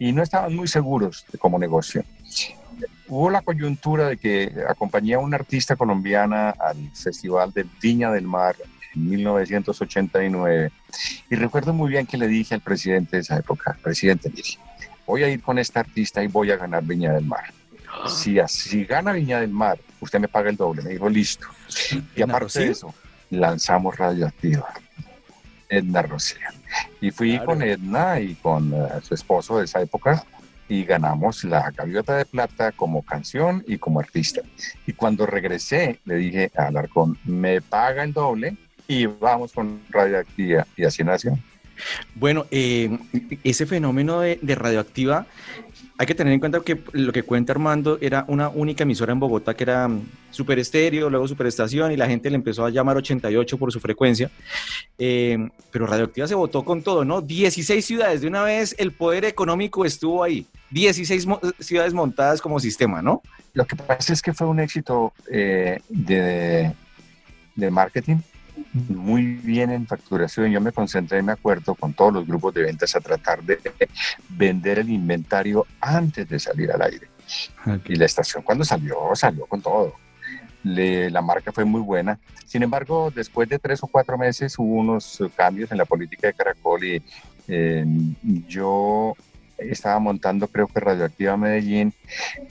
[0.01, 2.03] y no estaban muy seguros de cómo negocio.
[3.09, 8.25] Hubo la coyuntura de que acompañé a una artista colombiana al Festival de Viña del
[8.27, 8.55] Mar
[8.95, 10.71] en 1989
[11.31, 14.59] y recuerdo muy bien que le dije al presidente de esa época, presidente, mire,
[15.07, 17.53] voy a ir con esta artista y voy a ganar Viña del Mar.
[18.07, 20.83] Si, así gana Viña del Mar, usted me paga el doble.
[20.83, 21.47] Me dijo, listo.
[22.15, 22.95] Y ¿Edna aparte de eso,
[23.31, 24.69] lanzamos Radioactiva.
[25.71, 26.39] Edna Rocío.
[27.01, 27.47] Y fui Claro.
[27.47, 30.25] con Edna y con eh, su esposo de esa época
[30.69, 34.43] y ganamos la Gaviota de Plata como canción y como artista.
[34.87, 40.67] Y cuando regresé, le dije a Alarcón, me paga el doble y vamos con Radioactiva.
[40.77, 41.39] Y así nació.
[42.15, 42.99] Bueno, eh,
[43.45, 45.27] ese fenómeno de, de radioactiva,
[46.01, 49.19] hay que tener en cuenta que lo que cuenta Armando era una única emisora en
[49.19, 52.97] Bogotá que era mm, Super Estéreo, luego Superestación y la gente le empezó a llamar
[52.97, 54.31] 88 por su frecuencia.
[54.97, 55.37] Eh,
[55.73, 57.21] pero radioactiva se votó con todo, ¿no?
[57.21, 60.47] 16 ciudades, de una vez el poder económico estuvo ahí.
[60.71, 63.21] 16 mo- ciudades montadas como sistema, ¿no?
[63.55, 68.19] Lo que pasa es que fue un éxito eh, de marketing
[68.73, 70.51] muy bien en facturación.
[70.51, 73.59] Yo me concentré, me acuerdo, con todos los grupos de ventas a tratar de
[74.29, 77.09] vender el inventario antes de salir al aire.
[77.87, 79.95] Y la estación cuando salió, salió con todo.
[80.65, 82.19] Le- la marca fue muy buena.
[82.47, 86.35] Sin embargo, después de tres o cuatro meses hubo unos cambios en la política de
[86.35, 87.03] Caracol y
[87.47, 87.85] eh,
[88.49, 89.15] yo
[89.57, 91.93] estaba montando creo que Radioactiva Medellín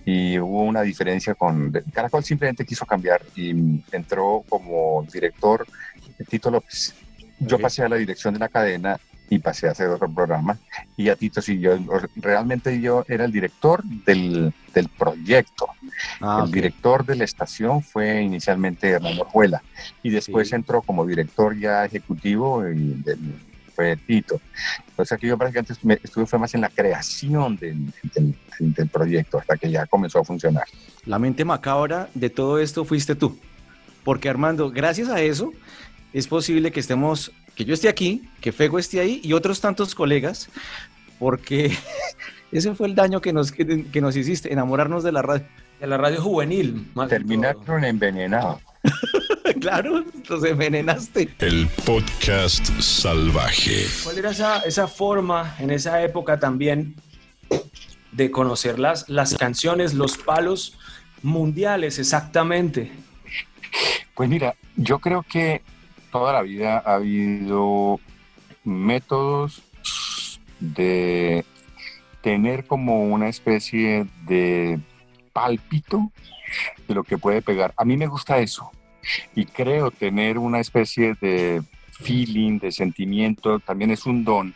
[0.06, 5.66] y hubo una diferencia con Caracol simplemente quiso cambiar y entró como director
[6.26, 6.94] Tito López.
[7.40, 7.62] Yo Ok.
[7.64, 9.00] pasé a la dirección de la cadena
[9.30, 10.58] y pasé a hacer otro programa
[10.96, 11.78] y a Tito siguió.
[12.16, 15.68] Realmente yo era el director del, del proyecto.
[16.22, 16.54] Ah, el ok.
[16.54, 19.62] director de la estación fue inicialmente Hernán Orjuela
[20.02, 20.56] y después Sí.
[20.56, 23.36] entró como director ya ejecutivo y del-
[23.76, 24.42] fue Tito.
[25.06, 29.38] Sea que yo prácticamente me- estuve fue más en la creación del, del- del proyecto
[29.38, 30.64] hasta que ya comenzó a funcionar.
[31.06, 33.38] La mente macabra de todo esto fuiste tú.
[34.04, 35.52] Porque Armando, gracias a eso,
[36.14, 39.96] es posible que estemos, que yo esté aquí, que Fego esté ahí y otros tantos
[39.96, 40.50] colegas,
[41.20, 41.76] porque
[42.52, 45.46] ese fue el daño que nos, que, que nos hiciste, enamorarnos de la radio.
[45.80, 47.08] De la radio juvenil, más.
[47.10, 48.60] Terminaron envenenados.
[49.62, 51.30] claro, los envenenaste.
[51.40, 53.86] El podcast salvaje.
[54.04, 56.96] ¿Cuál era esa, esa forma en esa época también
[58.12, 60.78] de conocer las, las canciones, los palos
[61.22, 62.92] mundiales exactamente?
[64.16, 65.62] Pues mira, Yo creo que
[66.12, 68.00] toda la vida ha habido
[68.64, 69.64] métodos
[70.60, 71.46] de
[72.22, 74.80] tener como una especie de
[75.34, 76.12] pálpito
[76.88, 77.74] de lo que puede pegar.
[77.78, 78.72] A mí me gusta eso
[79.36, 84.54] y creo tener una especie de feeling, de sentimiento, también es un don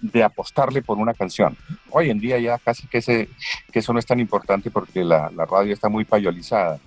[0.00, 1.56] de apostarle por una canción.
[1.90, 2.98] Hoy en día ya casi que,
[3.72, 6.78] eso no es tan importante porque la, la radio está muy payolizada.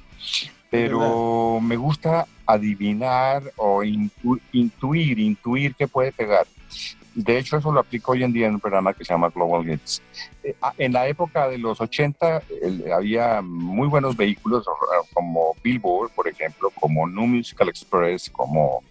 [0.70, 6.46] Pero me gusta adivinar o intu- intuir, intuir que puede pegar.
[7.14, 9.70] De hecho, eso lo aplico hoy en día en un programa que se llama Global
[9.70, 10.02] Hits.
[10.44, 16.12] Eh, En la época de los 80 el- había muy buenos vehículos eh, como Billboard,
[16.12, 18.82] por ejemplo, como New Musical Express, como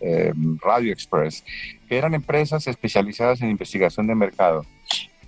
[0.00, 1.44] eh, Radio Express,
[1.88, 4.66] que eran empresas especializadas en investigación de mercado.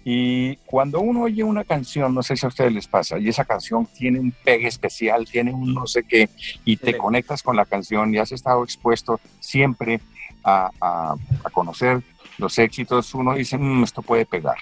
[0.05, 3.45] Y cuando uno oye una canción, no sé si a ustedes les pasa, y esa
[3.45, 6.29] canción tiene un pegue especial, tiene un no sé qué,
[6.64, 10.01] y te conectas con la canción y has estado expuesto siempre
[10.45, 11.14] a, a-
[11.45, 12.03] a conocer
[12.37, 14.57] los éxitos, uno dice, "Mm, esto puede pegar.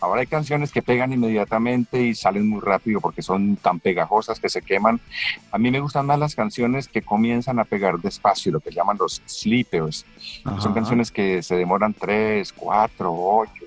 [0.00, 4.48] Ahora hay canciones que pegan inmediatamente y salen muy rápido porque son tan pegajosas que
[4.48, 5.00] se queman.
[5.50, 8.96] A mí me gustan más las canciones que comienzan a pegar despacio, lo que llaman
[8.98, 10.04] los sleepers.
[10.44, 10.60] Ajá.
[10.60, 13.64] Son canciones que se demoran tres, cuatro, ocho.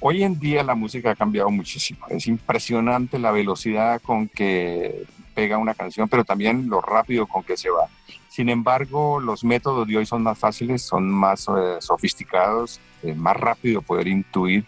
[0.00, 2.06] Hoy en día la música ha cambiado muchísimo.
[2.08, 7.56] Es impresionante la velocidad con que pega una canción, pero también lo rápido con que
[7.56, 7.88] se va.
[8.28, 13.36] Sin embargo, los métodos de hoy son más fáciles, son más eh, sofisticados, es más
[13.36, 14.64] rápido poder intuir.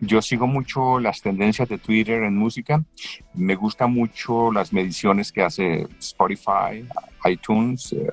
[0.00, 2.82] Yo sigo mucho las tendencias de Twitter en música.
[3.32, 6.84] Me gustan mucho las mediciones que hace Spotify,
[7.24, 8.10] iTunes, eh,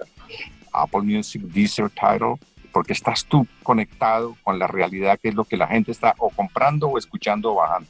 [0.72, 2.38] Apple Music, Deezer, Tidal,
[2.72, 6.30] porque estás tú conectado con la realidad, que es lo que la gente está o
[6.30, 7.90] comprando o escuchando o bajando.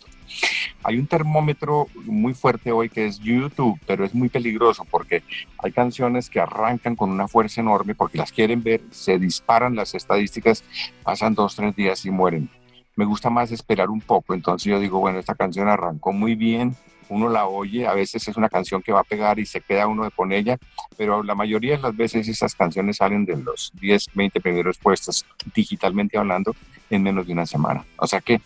[0.84, 5.24] Hay un termómetro muy fuerte hoy que es YouTube, pero es muy peligroso porque
[5.58, 9.94] hay canciones que arrancan con una fuerza enorme porque las quieren ver, se disparan las
[9.94, 10.64] estadísticas,
[11.04, 12.50] pasan dos, tres días y mueren.
[12.96, 16.76] Me gusta más esperar un poco, entonces yo digo, bueno, esta canción arrancó muy bien,
[17.12, 19.86] uno la oye, a veces es una canción que va a pegar y se queda
[19.86, 20.58] uno con ella,
[20.98, 25.26] pero la mayoría de las veces esas canciones salen de los 10, 20 primeros puestos,
[25.54, 26.56] digitalmente hablando,
[26.90, 27.86] en menos de una semana.
[27.98, 28.42] O sea que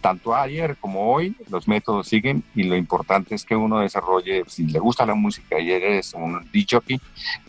[0.00, 4.66] tanto ayer como hoy los métodos siguen y lo importante es que uno desarrolle, si
[4.66, 6.78] le gusta la música y eres un DJ,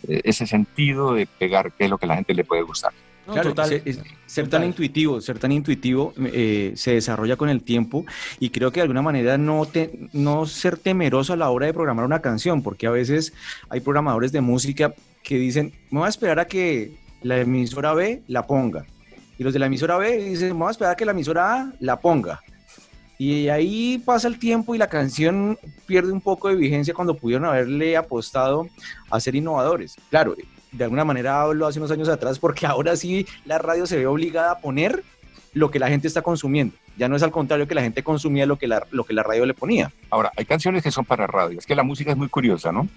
[0.07, 2.93] eh, ese sentido de pegar qué es lo que la gente le puede gustar.
[3.33, 8.05] Claro, ser, es- ser tan intuitivo, ser tan intuitivo eh, se desarrolla con el tiempo
[8.39, 11.73] y creo que de alguna manera no, te, no ser temeroso a la hora de
[11.73, 13.33] programar una canción, porque a veces
[13.69, 18.21] hay programadores de música que dicen, me voy a esperar a que la emisora B
[18.27, 18.85] la ponga.
[19.37, 21.53] Y los de la emisora B dicen, me voy a esperar a que la emisora
[21.61, 22.41] A la ponga.
[23.19, 27.45] Y ahí pasa el tiempo y la canción pierde un poco de vigencia cuando pudieron
[27.47, 28.67] haberle apostado
[29.09, 29.95] a ser innovadores.
[30.11, 30.35] Claro,
[30.71, 34.07] de alguna manera hablo hace unos años atrás porque ahora sí la radio se ve
[34.07, 35.03] obligada a poner
[35.53, 36.75] lo que la gente está consumiendo.
[36.97, 39.21] Ya no es al contrario que la gente consumía lo que la, lo que la
[39.21, 39.91] radio le ponía.
[40.09, 41.59] Ahora, hay canciones que son para radio.
[41.59, 42.87] Es que la música es muy curiosa, ¿no?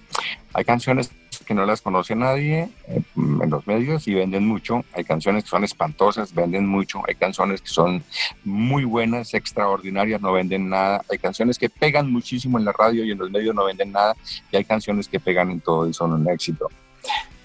[0.55, 1.11] Hay canciones
[1.45, 4.85] que no las conoce nadie eh, en los medios y venden mucho.
[4.95, 7.03] Hay canciones que son espantosas, venden mucho.
[7.09, 8.03] Hay canciones que son
[8.45, 11.03] muy buenas, extraordinarias, no venden nada.
[11.11, 14.17] Hay canciones que pegan muchísimo en la radio y en los medios no venden nada.
[14.51, 16.69] Y hay canciones que pegan en todo y son un éxito.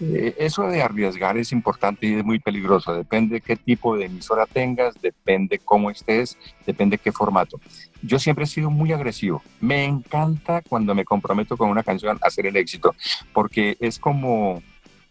[0.01, 2.93] Eh, eso de arriesgar es importante y es muy peligroso.
[2.93, 7.59] Depende qué tipo de emisora tengas, depende cómo estés, depende qué formato.
[8.01, 9.41] Yo siempre he sido muy agresivo.
[9.61, 12.93] Me encanta cuando me comprometo con una canción a hacer el éxito,
[13.33, 14.61] porque es como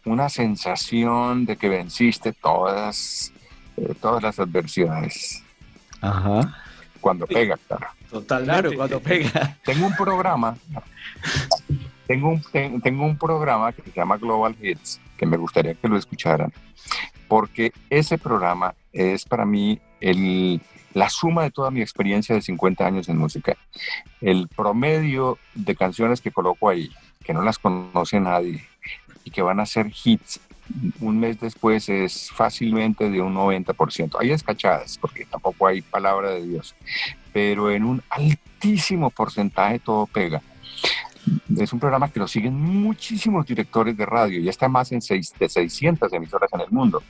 [0.05, 3.33] una sensación de que venciste todas,
[3.77, 5.43] eh, todas las adversidades.
[6.01, 6.55] Ajá.
[7.01, 7.87] Cuando pega, claro.
[8.09, 8.61] Totalmente.
[8.61, 9.57] Claro, cuando pega.
[9.63, 10.55] Tengo un programa,
[12.07, 15.87] tengo un, ten- tengo un programa que se llama Global Hits, que me gustaría que
[15.87, 16.51] lo escucharan,
[17.27, 20.61] porque ese programa es para mí el,
[20.93, 23.55] la suma de toda mi experiencia de 50 años en música.
[24.21, 26.91] El promedio de canciones que coloco ahí,
[27.23, 28.63] que no las conoce nadie
[29.23, 30.39] y que van a ser hits
[30.99, 34.17] un mes después es fácilmente de un 90%.
[34.19, 36.75] Hay escachadas, porque tampoco hay palabra de Dios,
[37.31, 40.41] pero en un altísimo porcentaje todo pega.
[41.57, 45.33] Es un programa que lo siguen muchísimos directores de radio, ya está más en seis,
[45.39, 47.01] de 600 emisoras en el mundo.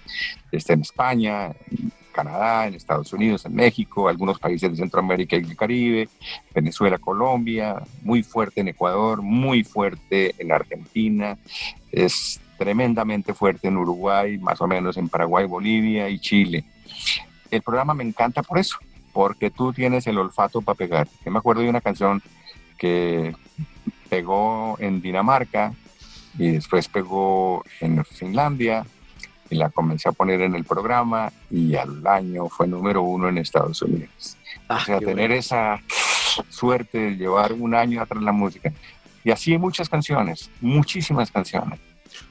[0.51, 5.41] Está en España, en Canadá, en Estados Unidos, en México, algunos países de Centroamérica y
[5.41, 6.09] el Caribe,
[6.53, 11.37] Venezuela, Colombia, muy fuerte en Ecuador, muy fuerte en Argentina,
[11.91, 16.63] es tremendamente fuerte en Uruguay, más o menos en Paraguay, Bolivia y Chile.
[17.51, 18.77] El programa me encanta por eso,
[19.11, 21.07] porque tú tienes el olfato para pegar.
[21.25, 22.21] Yo me acuerdo de una canción
[22.77, 23.35] que
[24.09, 25.73] pegó en Dinamarca
[26.37, 28.85] y después pegó en Finlandia
[29.49, 33.37] y la comencé a poner en el programa y al año fue número uno en
[33.37, 34.37] Estados Unidos.
[34.67, 35.35] Ah, o sea, tener bueno.
[35.35, 35.79] esa
[36.49, 38.71] suerte de llevar un año atrás la música.
[39.23, 41.79] Y así muchas canciones, muchísimas canciones.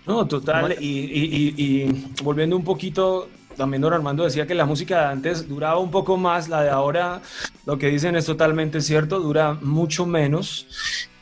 [0.07, 0.77] No, total.
[0.81, 5.07] Y, y- y- y volviendo un poquito, también don Armando decía que la música de
[5.13, 7.21] antes duraba un poco más, la de ahora,
[7.67, 10.67] lo que dicen es totalmente cierto, dura mucho menos.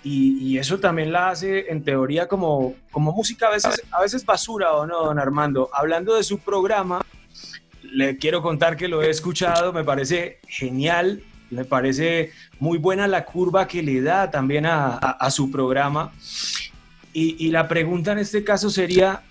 [0.04, 4.72] Y, eso también la hace, en teoría, como, como música a veces, a veces basura,
[4.72, 5.70] ¿o no, don Armando?
[5.72, 7.02] Hablando de su programa,
[7.82, 13.24] le quiero contar que lo he escuchado, me parece genial, me parece muy buena la
[13.24, 16.12] curva que le da también a, su programa.
[17.12, 19.22] Y, la pregunta en este caso sería,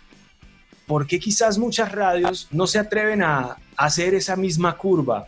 [0.88, 5.28] ¿por qué quizás muchas radios no se atreven a, a hacer esa misma curva?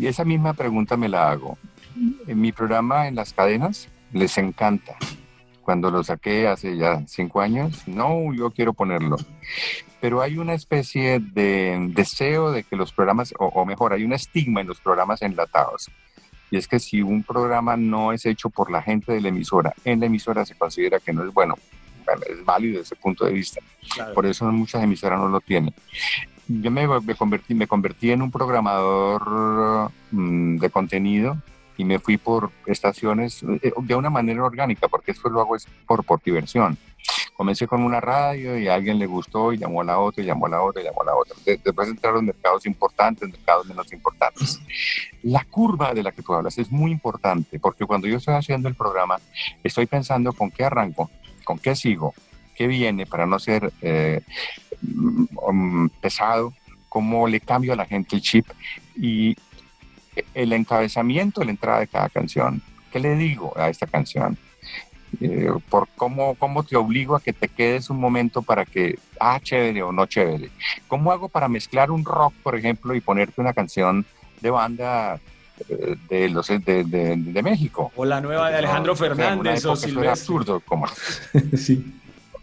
[0.00, 1.58] Esa misma pregunta me la hago.
[2.26, 4.96] En mi programa en las cadenas les encanta.
[5.62, 9.16] Cuando lo saqué hace ya cinco años, no, yo quiero ponerlo.
[10.00, 14.12] Pero hay una especie de deseo de que los programas, o, o mejor, hay un
[14.12, 15.90] estigma en los programas enlatados.
[16.50, 19.74] Y es que si un programa no es hecho por la gente de la emisora,
[19.84, 21.56] en la emisora se considera que no es bueno.
[22.04, 23.60] Bueno, es válido desde ese punto de vista.
[24.14, 25.74] Por eso muchas emisoras no lo tienen.
[26.46, 31.36] Yo me, me convertí, me convertí en un programador mm, de contenido
[31.76, 35.66] y me fui por estaciones eh, de una manera orgánica, porque esto lo hago es
[35.86, 36.78] por, por diversión.
[37.36, 40.26] Comencé con una radio y a alguien le gustó y llamó a la otra, y
[40.26, 41.36] llamó a la otra, y llamó a la otra.
[41.44, 44.58] De- Después entraron mercados importantes, mercados menos importantes.
[45.22, 48.68] La curva de la que tú hablas es muy importante, porque cuando yo estoy haciendo
[48.68, 49.18] el programa,
[49.62, 51.10] estoy pensando con qué arranco,
[51.44, 52.14] con qué sigo,
[52.56, 54.22] qué viene para no ser eh,
[54.80, 56.54] mm, mm, pesado,
[56.88, 58.46] cómo le cambio a la gente el chip
[58.96, 59.36] y
[60.34, 62.62] el encabezamiento de la entrada de cada canción.
[62.92, 64.38] ¿Qué le digo a esta canción?
[65.20, 69.38] Eh, por cómo, cómo te obligo a que te quedes un momento para que, ah,
[69.42, 70.50] chévere o no chévere.
[70.88, 74.04] ¿Cómo hago para mezclar un rock, por ejemplo, y ponerte una canción
[74.40, 75.20] de banda
[75.68, 77.92] eh, de, los, de, de- de México?
[77.96, 80.08] O la nueva de No, Alejandro Fernández o época eso era Silvestre.
[80.10, 80.86] absurdo, como
[81.56, 81.94] Sí.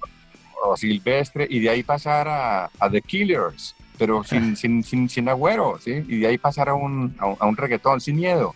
[0.65, 5.29] o Silvestre, y de ahí pasar a, a The Killers, pero sin, sin, sin, sin
[5.29, 6.03] agüero, ¿sí?
[6.07, 8.55] Y de ahí pasar a un, a un, a un reggaetón sin miedo.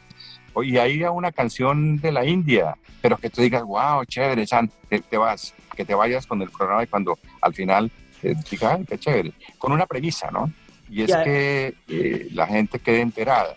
[0.64, 4.72] Y ahí a una canción de la India, pero que tú digas, wow, chévere, San,
[4.90, 8.74] te, te vas, que te vayas con el programa y cuando al final te diga,
[8.74, 10.52] "Ay, qué chévere, con una premisa, ¿no?
[10.90, 13.56] Y es que eh, la gente quede enterada.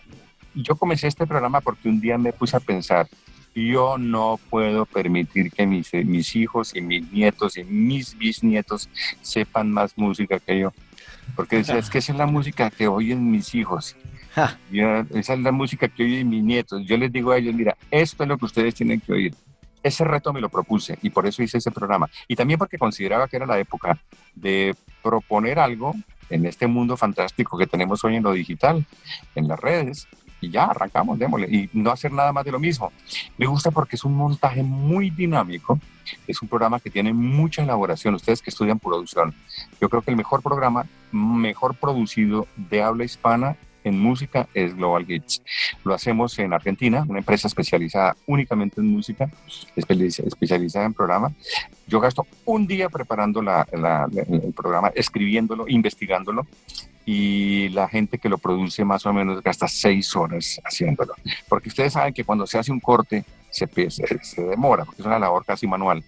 [0.53, 3.07] Yo comencé este programa porque un día me puse a pensar,
[3.55, 8.89] yo no puedo permitir que mis, eh, mis hijos y mis nietos y mis bisnietos
[9.21, 10.73] sepan más música que yo.
[11.35, 13.95] Porque decía, es que esa es la música que oyen mis hijos.
[14.71, 16.81] Yo- esa es la música que oyen mis nietos.
[16.85, 19.35] Yo les digo a ellos, mira, esto es lo que ustedes tienen que oír.
[19.83, 22.09] Ese reto me lo propuse y por eso hice ese programa.
[22.27, 23.97] Y también porque consideraba que era la época
[24.35, 25.95] de proponer algo
[26.29, 28.85] en este mundo fantástico que tenemos hoy en lo digital,
[29.35, 30.07] en las redes,
[30.41, 32.91] y ya arrancamos, démosle, y no hacer nada más de lo mismo.
[33.37, 35.79] Me gusta porque es un montaje muy dinámico,
[36.27, 39.33] es un programa que tiene mucha elaboración, ustedes que estudian producción.
[39.79, 45.09] Yo creo que el mejor programa, mejor producido de habla hispana en música es Global
[45.09, 45.41] Hits.
[45.83, 49.27] Lo hacemos en Argentina, una empresa especializada únicamente en música,
[49.75, 51.31] espe- especializada en programa.
[51.87, 56.45] Yo gasto un día preparando la- el programa, escribiéndolo, investigándolo,
[57.05, 61.13] y la gente que lo produce más o menos gasta seis horas haciéndolo.
[61.49, 65.05] Porque ustedes saben que cuando se hace un corte se, se, se demora, porque es
[65.05, 66.03] una labor casi manual.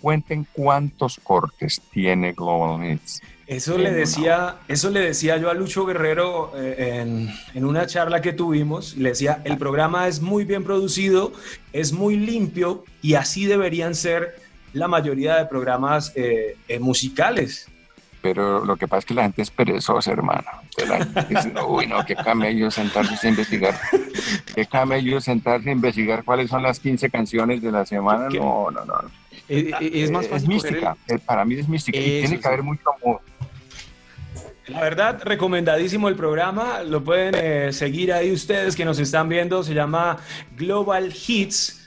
[0.00, 3.22] Cuenten cuántos cortes tiene Global Hits.
[3.46, 8.20] Eso le decía, eso le decía yo a Lucho Guerrero eh, en, en una charla
[8.20, 8.96] que tuvimos.
[8.96, 11.32] Le decía, el programa es muy bien producido,
[11.72, 14.34] es muy limpio y así deberían ser
[14.72, 17.68] la mayoría de programas eh, eh, musicales.
[18.26, 20.42] Pero lo que pasa es que la gente es perezosa, hermano.
[20.88, 23.78] La gente dice, no, uy, no, qué camello sentarse a investigar.
[24.52, 28.28] Qué camello sentarse a investigar cuáles son las 15 canciones de la semana.
[28.30, 28.94] No, no, no.
[29.48, 30.96] Eh, eh, es más Es fácil mística.
[31.06, 31.96] coger Eh, Para mí es mística.
[31.96, 32.48] Y tiene que sí.
[32.48, 33.20] haber mucho amor.
[34.66, 36.82] La verdad, recomendadísimo el programa.
[36.82, 39.62] Lo pueden eh, seguir ahí ustedes que nos están viendo.
[39.62, 40.16] Se llama
[40.56, 41.85] Global Hits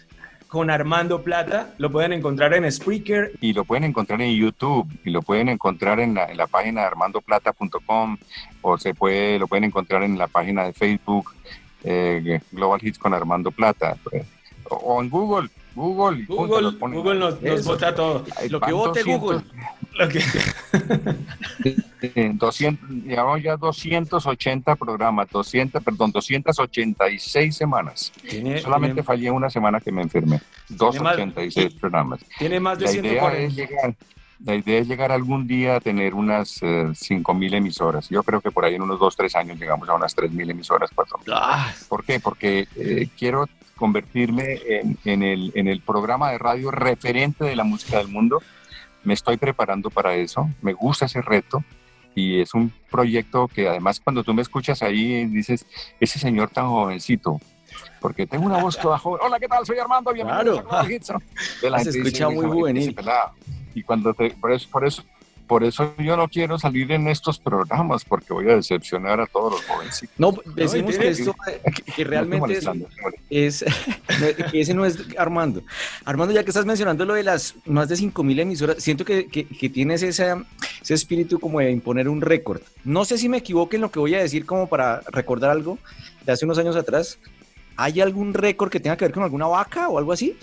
[0.49, 1.73] con Armando Plata.
[1.77, 3.31] Lo pueden encontrar en Spreaker.
[3.39, 6.81] y lo pueden encontrar en YouTube y lo pueden encontrar en la, en la página
[6.81, 8.17] de armandoplata.com
[8.61, 11.31] o se puede lo pueden encontrar en la página de Facebook
[11.83, 14.25] eh, Global Hits con Armando Plata pues,
[14.69, 16.71] o, o en Google Google Google.
[16.79, 18.25] Google nos, nos bota todo.
[18.49, 19.41] Lo que vote 200 Google.
[19.99, 20.21] Lo que-
[22.01, 28.11] Eh, 200, llevamos ya 280 programas, 200, perdón, 286 semanas.
[28.27, 30.39] Tiene- Solamente tiene- fallé una semana que me enfermé.
[30.67, 32.21] Tiene más- 286 programas.
[32.37, 33.37] Tiene más de La idea, 140.
[33.43, 33.95] es llegar,
[34.45, 38.07] la idea es llegar algún día a tener unas eh, 5.000 emisoras.
[38.07, 40.89] Yo creo que por ahí en unos 2, 3 años llegamos a unas 3.000 emisoras,
[40.95, 41.33] 4.000.
[41.35, 42.21] Ah, ¿Por qué?
[42.21, 43.45] Porque eh, quiero
[43.75, 48.41] convertirme en, en el, en el programa de radio referente de la música del mundo.
[49.03, 50.49] Me estoy preparando para eso.
[50.61, 51.63] Me gusta ese reto.
[52.15, 55.65] Y es un proyecto que además cuando tú me escuchas ahí dices,
[55.99, 57.39] ese señor tan jovencito,
[58.01, 59.21] porque tengo una voz toda joven.
[59.23, 59.65] Hola, ¿qué tal?
[59.65, 60.77] Soy Armando, bienvenido Claro.
[60.87, 61.13] a Hits",
[61.61, 62.83] Se dice, escucha muy "Ese- juvenil".
[62.83, 63.31] ese pelado".
[63.75, 65.03] Y cuando te, por eso, por eso,
[65.49, 69.53] por eso yo no quiero salir en estos programas, porque voy a decepcionar a todos
[69.53, 70.05] los jóvenes.
[70.17, 71.35] No, decimos y que esto,
[71.75, 72.59] que, que realmente
[73.31, 73.65] es,
[74.51, 75.63] que ese no es Armando.
[76.05, 79.45] Armando, ya que estás mencionando lo de las más de 5.000 emisoras, siento que, que-
[79.47, 80.45] que tienes esa,
[80.81, 82.61] ese espíritu como de imponer un récord.
[82.83, 85.79] No sé si me equivoco en lo que voy a decir como para recordar algo
[86.25, 87.17] de hace unos años atrás.
[87.81, 90.37] ¿Hay algún récord que tenga que ver con alguna vaca o algo así?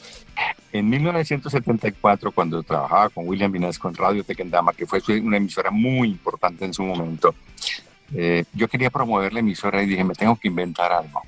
[0.72, 6.08] En 1974, cuando trabajaba con William Vinasco en Radio Tequendama, que fue una emisora muy
[6.08, 7.34] importante en su momento,
[8.14, 11.22] eh, yo quería promover la emisora y dije, me tengo que inventar algo.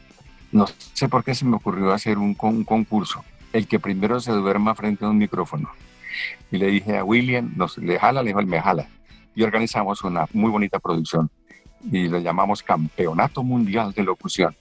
[0.53, 3.25] No sé por qué se me ocurrió hacer un, con- un concurso.
[3.53, 5.71] El que primero se duerma frente a un micrófono.
[6.51, 8.89] Y le dije a William, nos, le jala, le dijo, me jala.
[9.35, 11.31] Y organizamos una muy bonita producción.
[11.93, 14.55] Y lo llamamos Campeonato Mundial de Locución.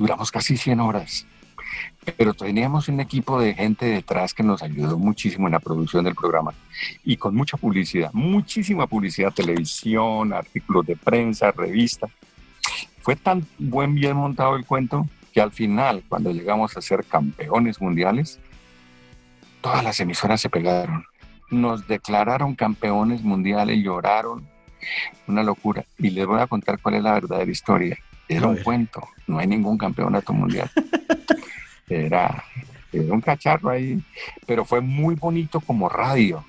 [0.00, 1.26] Duramos casi 100 horas
[2.16, 6.14] pero teníamos un equipo de gente detrás que nos ayudó muchísimo en la producción del
[6.14, 6.52] programa
[7.04, 12.08] y con mucha publicidad, muchísima publicidad, televisión, artículos de prensa, revista.
[13.02, 17.80] Fue tan buen, bien montado el cuento que al final, cuando llegamos a ser campeones
[17.80, 18.38] mundiales,
[19.60, 21.04] todas las emisoras se pegaron.
[21.50, 24.48] Nos declararon campeones mundiales, lloraron,
[25.26, 25.84] una locura.
[25.98, 27.98] Y les voy a contar cuál es la verdadera historia.
[28.30, 30.70] Era un cuento, no hay ningún campeonato mundial
[31.90, 32.44] era,
[32.92, 34.00] era un cacharro ahí,
[34.46, 36.44] pero fue muy bonito como radio,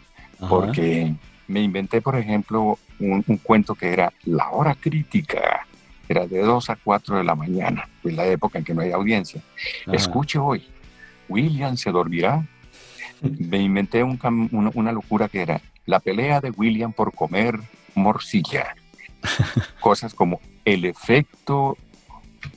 [0.48, 1.14] porque
[1.48, 5.66] me inventé, por ejemplo, un, un cuento que era La Hora Crítica,
[6.08, 8.92] era de 2 a 4 de la mañana, en la época en que no hay
[8.92, 9.42] audiencia.
[9.88, 9.96] Ajá.
[9.96, 10.64] Escuche hoy,
[11.28, 12.46] William se dormirá.
[13.22, 14.20] Me inventé un
[14.52, 17.60] una locura que era la pelea de William por comer
[17.96, 18.76] morcilla.
[19.80, 21.78] Cosas como el efecto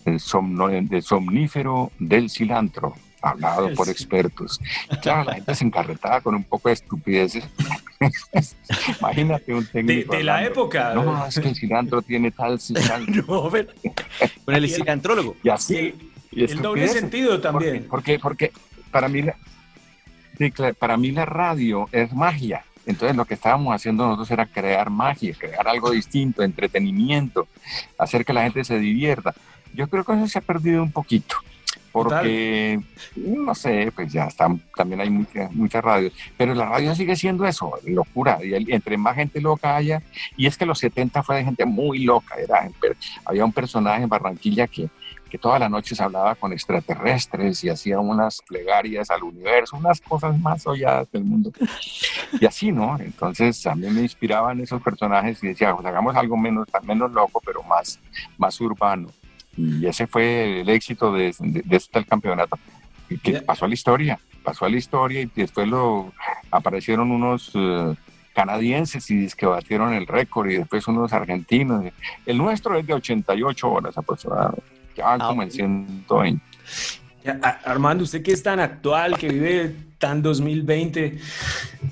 [0.07, 4.61] el somno- el somnífero del cilantro, hablado por expertos.
[5.03, 7.45] Claro, la gente se encarretaba con un poco de estupideces.
[9.01, 10.13] Imagínate un técnico.
[10.13, 10.95] De- de la época.
[10.95, 13.51] No, no, es que el cilantro tiene tal cilantro.
[14.45, 15.37] Con el cilantrólogo.
[15.43, 15.95] Y así.
[16.31, 17.87] y el doble sentido también.
[17.89, 18.53] Porque, porque
[18.91, 19.35] para mí, la,
[20.39, 22.65] sí, claro, para mí la radio es magia.
[22.87, 27.47] Entonces lo que estábamos haciendo nosotros era crear magia, crear algo distinto, entretenimiento,
[27.99, 29.35] hacer que la gente se divierta.
[29.75, 31.37] Yo creo que eso se ha perdido un poquito,
[31.91, 32.81] porque,
[33.17, 37.47] no sé, pues ya están, también hay muchas muchas radios, pero la radio sigue siendo
[37.47, 40.03] eso, locura, y el- entre más gente loca haya,
[40.37, 42.69] y es que los 70 fue de gente muy loca, era,
[43.25, 44.89] había un personaje en Barranquilla que,
[45.35, 50.39] que todas las noches hablaba con extraterrestres y hacía unas plegarias al universo, unas cosas
[50.39, 51.51] más solladas del mundo.
[52.41, 52.97] Y así, ¿no?
[53.01, 57.43] Entonces a mí me inspiraban esos personajes y decía, pues hagamos algo menos, menos loco,
[57.45, 57.99] pero más,
[58.39, 59.09] más urbano.
[59.57, 62.57] Y ese fue el éxito de, de, de este campeonato.
[63.21, 66.13] Que pasó a la historia, pasó a la historia y después lo
[66.53, 67.93] aparecieron unos eh,
[68.35, 71.87] canadienses y que batieron el récord y después unos argentinos.
[72.25, 74.74] El nuestro es de 88 horas aproximadamente.
[74.97, 76.43] Ya van como en 120.
[77.25, 81.19] Ya, a- Armando, usted que es tan actual, que vive tan 2020,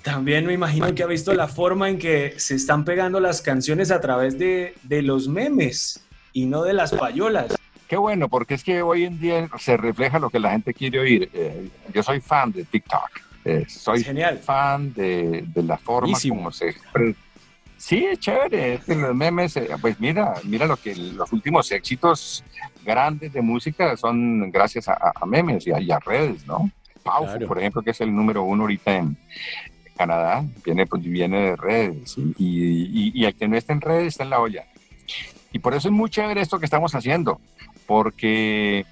[0.02, 3.90] también me imagino que ha visto la forma en que se están pegando las canciones
[3.90, 7.54] a través de, de los memes y no de las payolas.
[7.88, 10.98] Qué bueno, porque es que hoy en día se refleja lo que la gente quiere
[10.98, 11.30] oír.
[11.32, 13.10] Eh, yo soy fan de TikTok.
[13.44, 14.04] Eh, soy
[14.42, 16.36] fan de, de la forma Buenísimo.
[16.36, 17.18] como se expresa.
[17.76, 18.80] Sí, es chévere.
[18.86, 22.44] Los memes, eh, pues mira, mira lo que los últimos éxitos
[22.84, 26.70] grandes de música son gracias a, memes y a, y a redes, ¿no?
[27.02, 27.48] Pau, Claro.
[27.48, 29.16] por ejemplo, que es el número uno ahorita en
[29.96, 32.16] Canadá, viene, pues, viene de redes.
[32.16, 34.64] Y, y, y el que no está en redes está en la olla.
[35.52, 37.40] Y por eso es muy chévere esto que estamos haciendo,
[37.86, 38.86] porque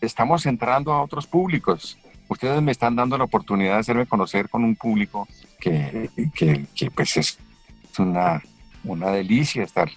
[0.00, 1.98] estamos entrando a otros públicos.
[2.28, 5.26] Ustedes me están dando la oportunidad de hacerme conocer con un público
[5.58, 7.38] que, que, que, pues es
[7.98, 8.40] una,
[8.84, 9.90] una delicia estar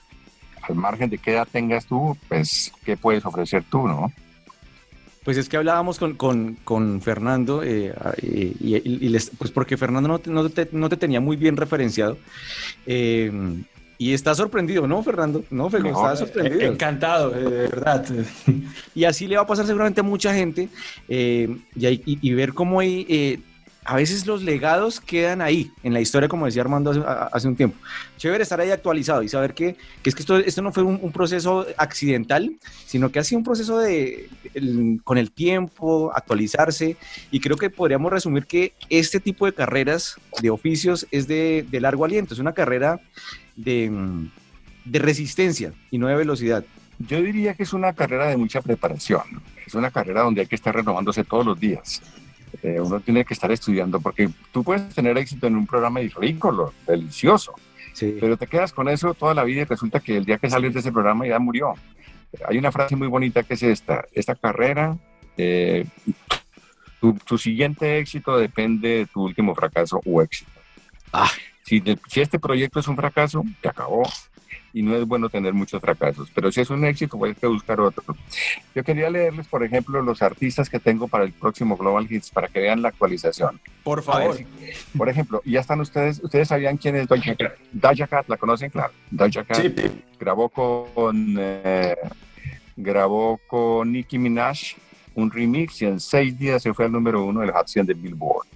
[0.68, 4.12] al margen de qué edad tengas tú, pues qué puedes ofrecer tú, ¿no?
[5.24, 9.78] Pues es que hablábamos con, con, con Fernando, eh, y, y- y les- pues porque
[9.78, 12.18] Fernando no te, no te- no te tenía muy bien referenciado.
[12.86, 13.32] eh,
[13.98, 15.46] y está sorprendido, ¿no, Fernando?
[15.50, 16.60] No, Fego, No, está sorprendido.
[16.62, 18.06] eh, encantado, eh, de verdad.
[18.96, 20.68] Y así le va a pasar seguramente a mucha gente.
[21.08, 23.40] eh, y, hay- y- y ver cómo hay, eh,
[23.86, 27.56] a veces los legados quedan ahí, en la historia, como decía Armando hace, hace un
[27.56, 27.78] tiempo.
[28.18, 31.00] Chévere estar ahí actualizado y saber que, que es que esto, esto no fue un,
[31.02, 32.56] un proceso accidental,
[32.86, 36.96] sino que ha sido un proceso de, el- con el tiempo, actualizarse.
[37.32, 41.80] Y creo que podríamos resumir que este tipo de carreras, de oficios, es de, de
[41.82, 42.34] largo aliento.
[42.34, 43.00] Es una carrera
[43.56, 43.92] de,
[44.86, 46.64] de resistencia y no de velocidad.
[47.00, 49.24] Yo diría que es una carrera de mucha preparación.
[49.66, 52.02] Es una carrera donde hay que estar renovándose todos los días.
[52.64, 56.74] Eh, uno tiene que estar estudiando porque tú puedes tener éxito en un programa ridículo,
[56.88, 57.54] delicioso,
[57.94, 58.18] Sí.
[58.20, 60.74] pero te quedas con eso toda la vida y resulta que el día que sales
[60.74, 61.74] de ese programa ya murió.
[62.48, 64.98] Hay una frase muy bonita que es esta, esta carrera,
[65.38, 65.86] eh,
[67.00, 70.50] tu, tu siguiente éxito depende de tu último fracaso o éxito.
[71.12, 71.30] Ah.
[71.64, 74.04] Si, si este proyecto es un fracaso, te acabó
[74.74, 77.46] y no es bueno tener muchos fracasos, pero si es un éxito, pues hay que
[77.48, 78.04] buscar otro.
[78.74, 82.48] Yo quería leerles, por ejemplo, los artistas que tengo para el próximo Global Hits para
[82.48, 83.60] que vean la actualización.
[83.84, 84.36] Por favor.
[84.36, 84.46] si-
[84.98, 87.54] por ejemplo, ya están ustedes, ustedes sabían quién es Doja Cat.
[87.72, 88.72] Doja Cat, ¿la conocen?
[88.72, 88.92] Claro.
[89.12, 89.74] Doja Cat Sí.
[90.20, 91.96] grabó con eh,
[92.76, 94.58] grabó con Nicki Minaj
[95.16, 97.94] un remix y en seis días se fue al número uno del Hot 100 de
[97.94, 98.48] Billboard.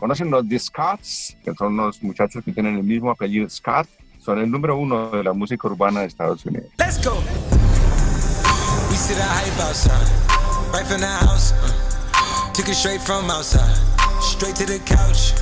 [0.00, 1.36] ¿Conocen los The Scotts?
[1.44, 3.86] Que son los muchachos que tienen el mismo apellido Scott.
[4.18, 6.68] Son el número uno de la música urbana de Estados Unidos.
[6.78, 7.16] Let's go.
[8.90, 9.92] We see the hype outside,
[10.72, 11.52] right from the house.
[11.52, 13.76] uh, took it straight from outside,
[14.22, 15.34] straight to the couch.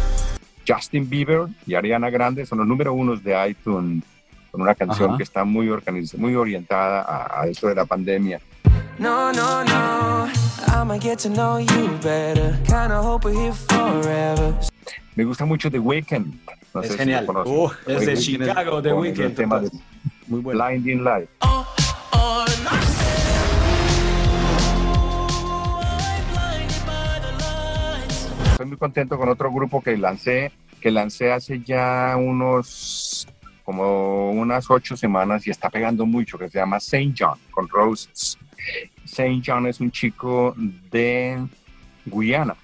[0.66, 4.04] Justin Bieber y Ariana Grande son los número unos de iTunes
[4.50, 5.16] con una canción Ajá.
[5.18, 8.40] que está muy organizada, muy orientada a, a esto de la pandemia.
[8.98, 10.47] No, no, no.
[10.70, 12.56] I'ma get to know you better.
[12.64, 14.54] Kinda hope we're here forever.
[15.16, 16.38] Me gusta mucho The Weeknd.
[16.74, 17.26] No Es si genial.
[17.28, 19.70] Uh, es de Chicago, The Weeknd, tema de.
[20.26, 20.64] Muy bueno.
[20.64, 21.28] Blinding Light.
[28.52, 33.26] Estoy muy contento con otro grupo que lancé, que lancé hace ya unos
[33.64, 38.38] como unas ocho semanas y está pegando mucho, que se llama Saint John con Roses.
[39.08, 41.38] Saint John es un chico de
[42.06, 42.54] Guyana.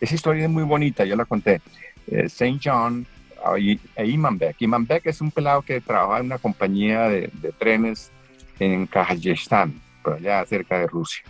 [0.00, 1.60] Esa historia es muy bonita, yo la conté.
[2.08, 3.06] Eh, Saint John
[3.56, 4.60] e Iman Beck.
[4.60, 8.10] Iman Beck es un pelado que trabaja en una compañía de, de trenes
[8.58, 11.24] en Kazajistán, por allá cerca de Rusia.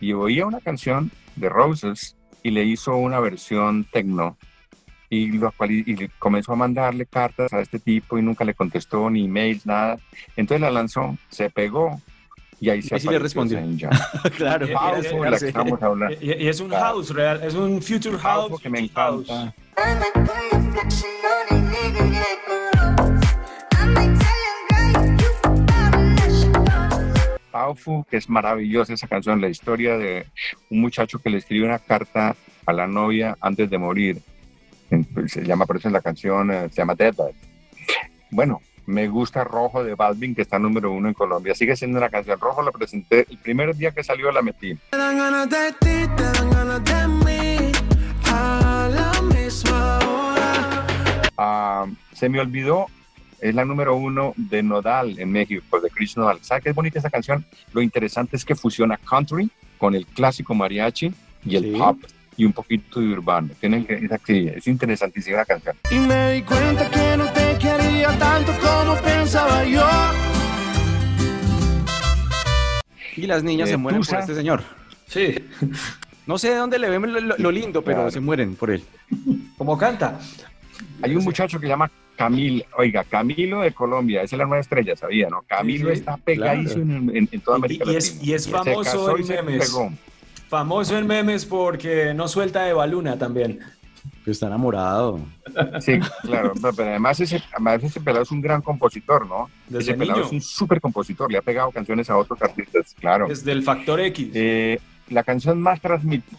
[0.00, 4.36] Y oía una canción de Roses y le hizo una versión tecno
[5.10, 9.24] y, lo y comenzó a mandarle cartas a este tipo y nunca le contestó ni
[9.24, 9.98] emails, nada.
[10.36, 12.00] Entonces la lanzó, se pegó
[12.60, 13.58] y ahí se Y sí le respondió.
[14.36, 14.66] Claro.
[14.66, 16.16] Y- y- que estamos hablando.
[16.20, 16.84] Y, es un Claro.
[16.84, 18.60] house real, es un future Powerful house.
[18.62, 19.28] que me house.
[19.28, 19.54] encanta.
[27.50, 30.26] Powerful, que es maravillosa esa canción, la historia de
[30.70, 32.36] un muchacho que le escribe una carta
[32.66, 34.20] a la novia antes de morir.
[35.26, 37.36] Se llama, por eso en la canción eh, se llama Deadlight.
[38.30, 41.54] Bueno, me gusta Rojo de Balvin, que está número uno en Colombia.
[41.54, 42.40] Sigue siendo una canción.
[42.40, 44.74] Rojo la presenté el primer día que salió, la metí.
[44.90, 47.72] Te dan ganas de ti, te dan ganas de mí.
[48.24, 50.86] A la misma hora.
[51.36, 52.86] Ah, se me olvidó,
[53.42, 56.38] es la número uno de Nodal en México, de Chris Nodal.
[56.40, 57.44] ¿Sabe qué es bonita esa canción?
[57.74, 61.12] Lo interesante es que fusiona country con el clásico mariachi
[61.44, 61.78] y el Sí.
[61.78, 61.98] pop
[62.38, 63.50] y un poquito de urbano.
[63.60, 65.76] Tienen que, es, es interesantísima la canción.
[65.90, 69.86] Y me di cuenta que no te quería tanto como pensaba yo.
[73.16, 74.12] Y las niñas Eh, se mueren Tusa.
[74.12, 74.62] por este señor.
[75.08, 75.34] Sí,
[76.26, 78.10] No sé de dónde le ven lo, lo- lindo, pero Claro.
[78.10, 78.82] se mueren por él.
[79.56, 80.18] como canta.
[81.02, 84.60] Hay un muchacho que se llama Camilo, oiga, Camilo de Colombia, esa es la nueva
[84.60, 85.42] estrella, sabía, ¿no?
[85.46, 88.30] Camilo Sí, sí, está pegadísimo en, en- en toda Y- América y es- Latina.
[88.30, 89.76] y es famoso en y memes.
[90.48, 93.60] Famoso en memes porque no suelta de baluna también.
[94.30, 95.20] Está enamorado.
[95.80, 99.48] Sí, claro, no, pero además ese, además ese pelado es un gran compositor, ¿no?
[99.66, 100.26] Desde ese pelado niño.
[100.26, 103.28] es un súper compositor, le ha pegado canciones a otros artistas, claro.
[103.28, 104.30] Desde el factor X.
[104.34, 106.38] Eh, la canción más transmitida,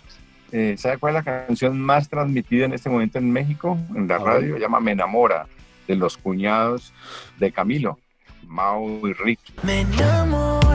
[0.51, 3.77] eh, ¿sabe cuál es la canción más transmitida en este momento en México?
[3.95, 4.27] En la A ver.
[4.27, 5.47] radio, se llama Me Enamora,
[5.87, 6.93] de los cuñados
[7.39, 7.97] de Camilo,
[8.45, 9.53] Mau y Ricky.
[9.63, 10.68] Me enamora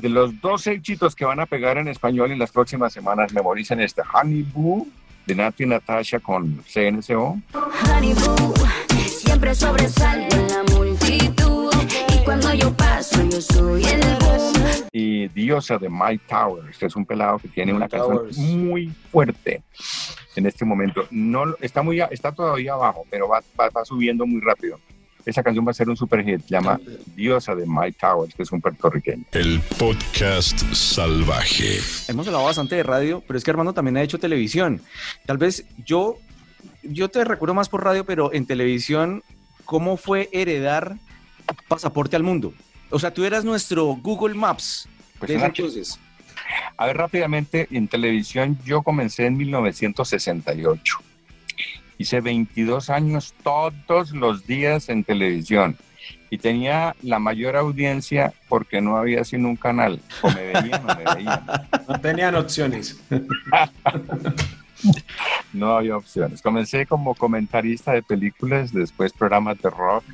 [0.00, 3.80] de los dos éxitos que van a pegar en español en las próximas semanas, memoricen
[3.80, 4.86] este Honey Boo
[5.26, 7.38] de Nati Natasha con CNCO.
[7.52, 8.54] Honey Boo,
[9.06, 11.70] siempre sobresalgo en la multitud.
[12.14, 14.52] Y cuando yo paso, yo soy el boom.
[14.92, 18.28] y Diosa de Mike Towers, que es un pelado que tiene una canción
[18.66, 19.62] muy fuerte
[20.36, 21.06] en este momento.
[21.10, 24.78] No, está, muy, está todavía abajo, pero va, va, va subiendo muy rápido.
[25.26, 26.80] Esa canción va a ser un super hit, se llama
[27.14, 29.24] Diosa de Mike Towers, que es un puertorriqueño.
[29.32, 31.80] El podcast salvaje.
[32.08, 34.80] Hemos hablado bastante de radio, pero es que Armando también ha hecho televisión.
[35.26, 36.18] Tal vez yo,
[36.82, 39.22] yo te recuerdo más por radio, pero en televisión,
[39.64, 40.96] ¿cómo fue heredar
[41.68, 42.54] pasaporte al mundo?
[42.90, 44.88] O sea, tú eras nuestro Google Maps.
[45.18, 45.98] Pues de ese entonces.
[46.76, 51.09] A ver, rápidamente, en televisión yo comencé en 1968.
[52.00, 55.76] Hice 22 años todos los días en televisión
[56.30, 60.00] y tenía la mayor audiencia porque no había sino un canal.
[60.22, 61.44] O me veían o me veían.
[61.86, 62.98] No tenían opciones.
[65.52, 66.40] No había opciones.
[66.40, 70.04] Comencé como comentarista de películas, después programas de rock,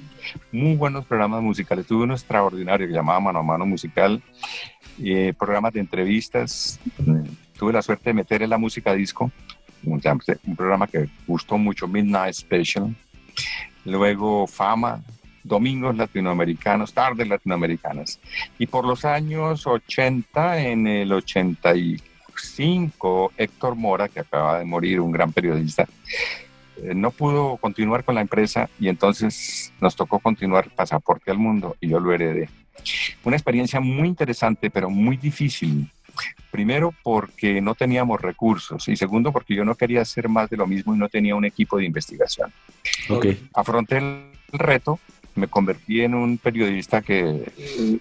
[0.51, 1.87] muy buenos programas musicales.
[1.87, 4.20] Tuve uno extraordinario que llamaba Mano a Mano Musical,
[5.01, 6.80] eh, programas de entrevistas.
[6.99, 7.26] Mm,
[7.57, 9.30] Tuve la suerte de meter en la música disco,
[9.85, 10.01] un,
[10.57, 12.95] programa que gustó mucho, Midnight Special.
[13.85, 15.03] Luego Fama,
[15.43, 18.20] Domingos Latinoamericanos, Tardes Latinoamericanas.
[18.59, 25.12] Y por los años 80, en el 85, Héctor Mora, que acaba de morir, un
[25.12, 25.87] gran periodista,
[26.83, 31.77] eh, no pudo continuar con la empresa y entonces nos tocó continuar Pasaporte al Mundo
[31.81, 32.51] y yo lo heredé.
[33.24, 35.91] Una experiencia muy interesante, pero muy difícil.
[36.57, 40.67] Primero porque no teníamos recursos y segundo porque yo no quería hacer más de lo
[40.67, 42.51] mismo y no tenía un equipo de investigación.
[43.11, 43.27] Ok.
[43.53, 44.99] Afronté el reto,
[45.35, 47.99] me convertí en un periodista que eh,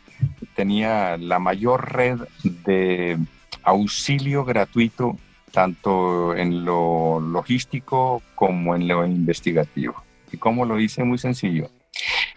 [0.55, 3.17] tenía la mayor red de
[3.61, 5.17] auxilio gratuito
[5.51, 10.01] tanto en lo logístico como en lo investigativo.
[10.31, 11.03] ¿Y cómo lo hice?
[11.03, 11.69] Muy sencillo.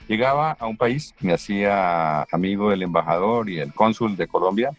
[0.09, 4.73] Llegaba a un país, me hacía amigo del embajador y el cónsul de Colombia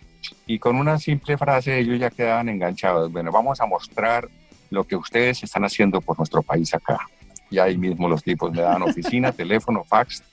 [0.45, 3.11] y con una simple frase ellos ya quedaban enganchados.
[3.11, 4.27] Bueno, vamos a mostrar
[4.69, 6.99] lo que ustedes están haciendo por nuestro país acá.
[7.49, 10.23] Y ahí mismo los tipos me daban oficina, teléfono, fax.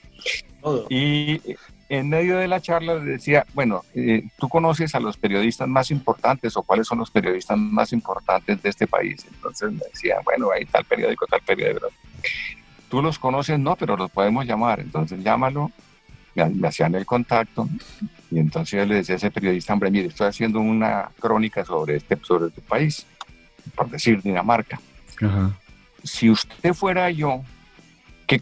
[0.60, 0.86] Todo.
[0.90, 1.40] Y
[1.88, 5.90] en medio de la charla les decía, bueno, eh, tú conoces a los periodistas más
[5.90, 9.24] importantes o cuáles son los periodistas más importantes de este país.
[9.32, 11.88] Entonces me decían, bueno, hay tal periódico, tal periódico.
[12.88, 14.80] Tú los conoces, no, pero los podemos llamar.
[14.80, 15.70] Entonces llámalo,
[16.34, 17.68] me, me hacían el contacto
[18.30, 22.18] y entonces le decía a ese periodista, hombre, mire, estoy haciendo una crónica sobre este,
[22.22, 23.06] sobre este país,
[23.74, 24.80] por decir Dinamarca.
[26.02, 27.42] Si usted fuera yo,
[28.26, 28.40] ¿qué,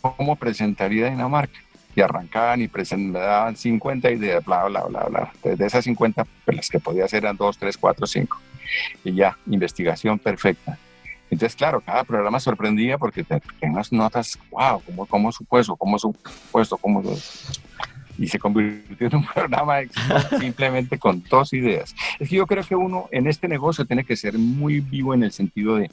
[0.00, 1.58] ¿cómo presentaría Dinamarca?
[1.94, 5.32] Y arrancaban y presen- me daban 50 ideas, bla, bla, bla, bla.
[5.42, 8.40] De esas 50, pues las que podía hacer eran 2, 3, 4, 5.
[9.04, 10.78] Y ya, investigación perfecta.
[11.30, 15.76] Entonces, claro, cada programa sorprendía porque te- unas notas, wow, ¿cómo, cómo supo eso?
[15.76, 16.76] ¿Cómo supo esto?
[16.78, 17.62] ¿Cómo su-?"
[18.18, 19.78] Y se convirtió en un programa
[20.38, 21.94] simplemente con dos ideas.
[22.18, 25.22] Es que yo creo que uno en este negocio tiene que ser muy vivo en
[25.22, 25.90] el sentido de,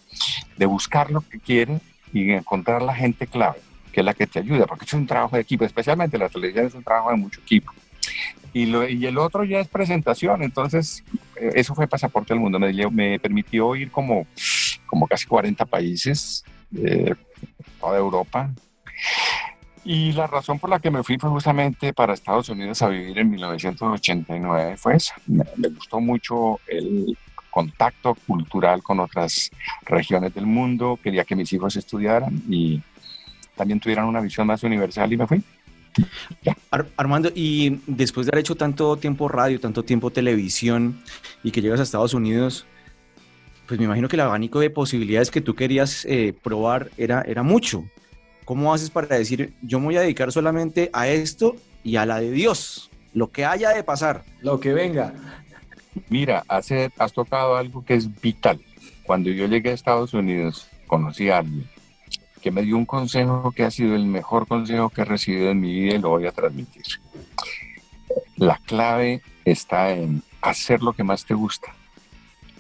[0.58, 1.80] de buscar lo que quiere
[2.14, 3.60] y encontrar la gente clave,
[3.92, 6.68] que es la que te ayuda, porque es un trabajo de equipo, especialmente la televisión
[6.68, 7.72] es un trabajo de mucho equipo.
[8.52, 11.04] Y, lo, y el otro ya es presentación, entonces
[11.36, 14.26] eh, eso fue Pasaporte al Mundo, me, me permitió ir como,
[14.88, 16.44] como casi 40 países,
[16.76, 17.14] eh,
[17.80, 18.52] toda Europa.
[19.92, 23.18] Y la razón por la que me fui fue justamente para Estados Unidos a vivir
[23.18, 25.16] en 1989, fue esa.
[25.26, 27.18] Me, me gustó mucho el
[27.50, 29.50] contacto cultural con otras
[29.88, 32.80] regiones del mundo, quería que mis hijos estudiaran y
[33.56, 35.42] también tuvieran una visión más universal y me fui.
[36.70, 41.02] Ar- Armando, y después de haber hecho tanto tiempo radio, tanto tiempo televisión
[41.44, 42.68] y que llegas a Estados Unidos,
[43.66, 47.42] pues me imagino que el abanico de posibilidades que tú querías eh, probar era, era
[47.42, 47.86] mucho.
[48.50, 52.20] ¿Cómo haces para decir, yo me voy a dedicar solamente a esto y a la
[52.20, 54.24] de Dios, lo que haya de pasar?
[54.42, 55.14] Lo que venga.
[56.10, 58.60] Mira, hace, has tocado algo que es vital.
[59.04, 61.70] Cuando yo llegué a Estados Unidos, conocí a alguien
[62.42, 65.60] que me dio un consejo que ha sido el mejor consejo que he recibido en
[65.60, 66.86] mi vida y lo voy a transmitir.
[68.36, 71.72] La clave está en hacer lo que más te gusta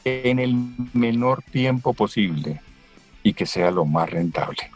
[0.03, 0.53] en el
[0.93, 2.61] menor tiempo posible
[3.23, 4.69] y que sea lo más rentable.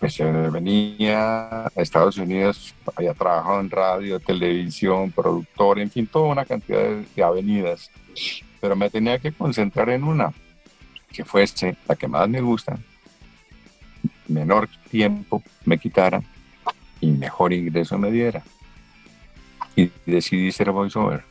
[0.00, 0.16] Pues
[0.52, 6.82] venía a Estados Unidos, había trabajado en radio, televisión, productor, en fin, toda una cantidad
[7.16, 7.90] de, avenidas,
[8.60, 10.32] pero me tenía que concentrar en una,
[11.10, 12.78] que fuese la que más me gusta,
[14.28, 16.22] menor tiempo me quitara
[17.00, 18.42] y mejor ingreso me diera.
[19.74, 21.22] y decidí ser voiceover.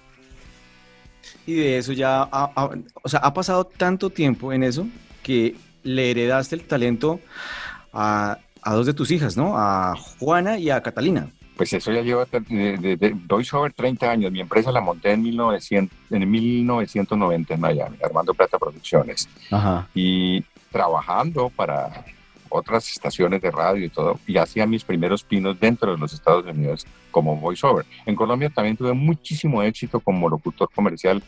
[1.45, 2.69] Y de eso ya, ha-
[3.03, 4.87] o sea, ha pasado tanto tiempo en eso
[5.23, 7.19] que le heredaste el talento
[7.91, 9.57] a, a dos de tus hijas, ¿no?
[9.57, 11.29] A Juana y a Catalina.
[11.55, 14.31] Pues eso ya lleva de, de, de VoiceOver 30 años.
[14.31, 19.27] Mi empresa la monté en, 1900, en 1990 en Miami, Armando Plata Producciones.
[19.49, 19.87] Ajá.
[19.95, 22.05] Y trabajando para
[22.49, 26.45] otras estaciones de radio y todo, y hacía mis primeros pinos dentro de los Estados
[26.45, 27.85] Unidos como voiceover.
[28.05, 31.23] En Colombia también tuve muchísimo éxito como locutor comercial,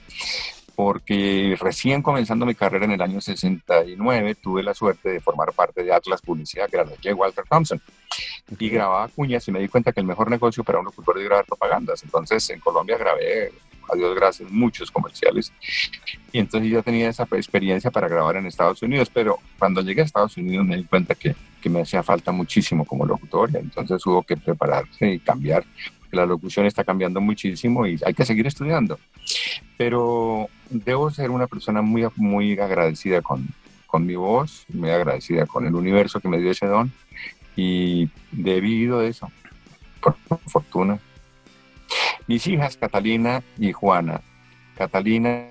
[0.80, 5.84] porque recién comenzando mi carrera en el año 69 tuve la suerte de formar parte
[5.84, 7.14] de Atlas Publicidad, que era de J.
[7.16, 7.82] Walter Thompson,
[8.58, 11.26] y grababa cuñas y me di cuenta que el mejor negocio para un locutor es
[11.26, 12.02] grabar propagandas.
[12.04, 13.52] Entonces en Colombia grabé,
[13.92, 15.52] a Dios gracias, muchos comerciales
[16.32, 20.06] y entonces yo tenía esa experiencia para grabar en Estados Unidos, pero cuando llegué a
[20.06, 24.06] Estados Unidos me di cuenta que, que me hacía falta muchísimo como locutor, y entonces
[24.06, 25.66] hubo que prepararse y cambiar,
[26.12, 29.00] la locución está cambiando muchísimo y hay que seguir estudiando.
[29.78, 33.48] Pero debo ser una persona muy, muy agradecida con,
[33.88, 36.92] con mi voz, muy agradecida con el universo que me dio ese don
[37.56, 39.32] y he vivido de eso,
[40.00, 40.16] por
[40.48, 41.00] fortuna.
[42.28, 44.22] Mis hijas, Catalina y Juana,
[44.78, 45.48] Catalina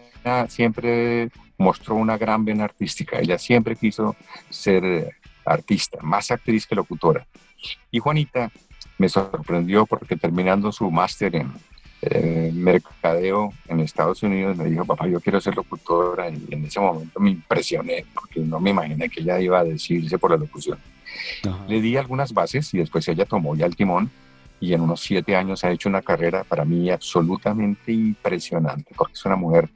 [0.49, 3.19] siempre mostró una gran vena artística.
[3.19, 4.17] Ella siempre quiso
[4.49, 7.27] ser artista, más actriz que locutora.
[7.91, 8.51] Y Juanita
[8.99, 11.53] me sorprendió porque terminando su máster en
[12.01, 16.29] eh, mercadeo en Estados Unidos me dijo, papá, yo quiero ser locutora.
[16.29, 20.19] Y en ese momento me impresioné porque no me imaginé que ella iba a decidirse
[20.19, 20.79] por la locución.
[21.67, 24.11] Le di algunas bases y después ella tomó ya el timón
[24.61, 29.25] y en unos siete años ha hecho una carrera para mí absolutamente impresionante, porque es
[29.25, 29.69] una mujer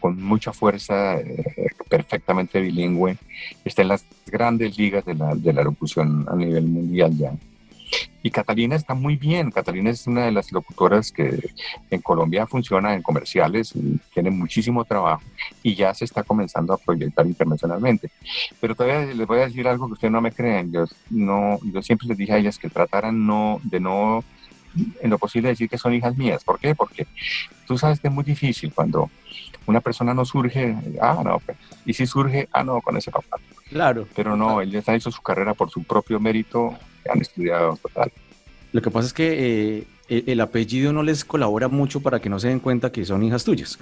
[0.00, 3.16] con mucha fuerza, eh, perfectamente bilingüe,
[3.64, 7.32] está en las grandes ligas de la, de la locución a nivel mundial ya.
[8.22, 9.50] Y Catalina está muy bien.
[9.50, 11.38] Catalina es una de las locutoras que
[11.90, 13.74] en Colombia funciona en comerciales
[14.12, 15.22] tiene muchísimo trabajo
[15.62, 18.10] y ya se está comenzando a proyectar internacionalmente.
[18.60, 20.72] Pero todavía les voy a decir algo que ustedes no me creen.
[20.72, 24.24] Yo, no, yo siempre les dije a ellas que trataran no, de no,
[25.00, 26.44] en lo posible, decir que son hijas mías.
[26.44, 26.74] ¿Por qué?
[26.74, 27.06] Porque
[27.66, 29.10] tú sabes que es muy difícil cuando
[29.66, 33.38] una persona no surge, ah, no, pues, y si surge, ah, no, con ese papá.
[33.70, 34.06] Claro.
[34.14, 36.74] Pero no, ellas han hecho su carrera por su propio mérito,
[37.10, 38.12] han estudiado total.
[38.72, 39.32] Lo que pasa es que
[39.78, 43.04] eh, el, el apellido no les colabora mucho para que no se den cuenta que
[43.04, 43.78] son hijas tuyas.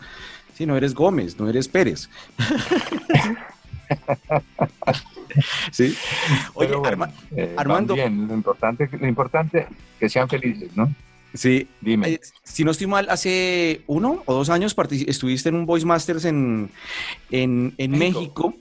[0.54, 2.08] Si no eres Gómez, no eres Pérez.
[5.70, 5.96] sí.
[6.54, 7.94] Oye, bueno, Arma- eh, Armando.
[7.94, 9.66] bien, lo importante, lo importante es
[9.98, 10.92] que sean felices, ¿no?
[11.34, 11.66] Sí.
[11.80, 12.08] Dime.
[12.10, 14.76] Eh, si no estoy mal, hace uno o dos años
[15.06, 16.70] estuviste en un Voice Masters en,
[17.30, 18.54] en, en México.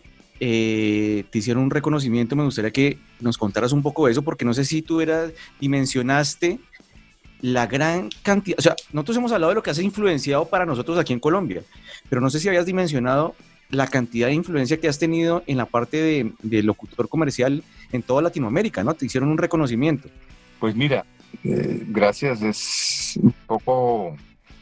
[0.43, 2.35] Eh, te hicieron un reconocimiento.
[2.35, 5.31] Me gustaría que nos contaras un poco de eso, porque no sé si tú eras,
[5.59, 6.59] dimensionaste
[7.41, 8.57] la gran cantidad.
[8.57, 11.61] O sea, nosotros hemos hablado de lo que has influenciado para nosotros aquí en Colombia,
[12.09, 13.35] pero no sé si habías dimensionado
[13.69, 18.23] la cantidad de influencia que has tenido en la parte de, locutor comercial en toda
[18.23, 18.95] Latinoamérica, ¿no?
[18.95, 20.09] Te hicieron un reconocimiento.
[20.59, 21.05] Pues mira,
[21.43, 24.17] eh, gracias, es un poco,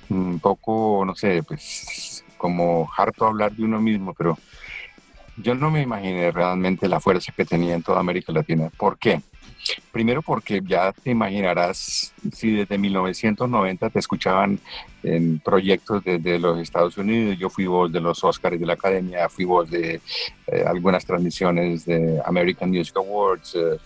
[0.09, 4.37] un poco, no sé, pues como harto hablar de uno mismo, pero
[5.41, 8.69] yo no me imaginé realmente la fuerza que tenía en toda América Latina.
[8.77, 9.21] ¿Por qué?
[9.91, 14.59] Primero porque ya te imaginarás si desde 1990 te escuchaban
[15.03, 19.29] en proyectos desde los Estados Unidos, yo fui voz de los Oscars de la Academia,
[19.29, 20.01] fui voz de
[20.47, 23.77] eh, algunas transmisiones de American Music Awards, eh,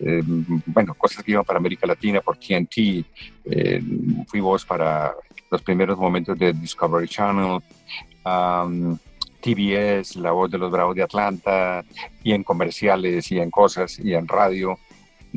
[0.00, 0.22] eh,
[0.66, 3.04] bueno, cosas que iban para América Latina por TNT,
[3.44, 3.82] eh,
[4.26, 5.14] fui voz para
[5.50, 7.58] los primeros momentos de Discovery Channel,
[8.24, 8.98] um,
[9.42, 11.84] TBS, la voz de los Bravos de Atlanta,
[12.22, 14.78] y en comerciales, y en cosas, y en radio.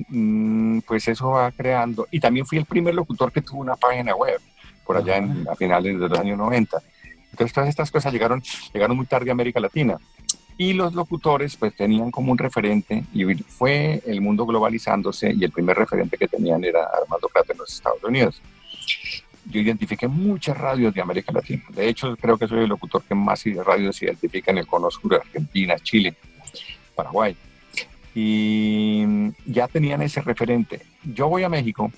[0.09, 2.07] Mm, Pues eso va creando.
[2.11, 4.39] Y también fui el primer locutor que tuvo una página web,
[4.85, 6.77] por allá en, a finales de los años 90.
[7.31, 8.41] Entonces todas estas cosas llegaron,
[8.73, 9.97] llegaron muy tarde a América Latina.
[10.57, 15.51] Y los locutores pues tenían como un referente y fue el mundo globalizándose y el
[15.51, 18.41] primer referente que tenían era Armando Plata en los Estados Unidos.
[19.45, 21.63] Yo identifiqué muchas radios de América Latina.
[21.69, 24.89] De hecho, creo que soy el locutor que más radios se identifica en el cono
[24.89, 26.15] sur, Argentina, Chile,
[26.95, 27.35] Paraguay.
[28.15, 29.03] Y
[29.45, 30.81] ya tenían ese referente.
[31.03, 31.91] Yo voy a México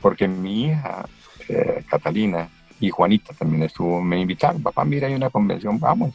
[0.00, 1.06] porque mi hija,
[1.48, 2.48] eh, Catalina,
[2.82, 6.12] y Juanita también estuvo, me invitaron, papá, mira, hay una convención, vamos.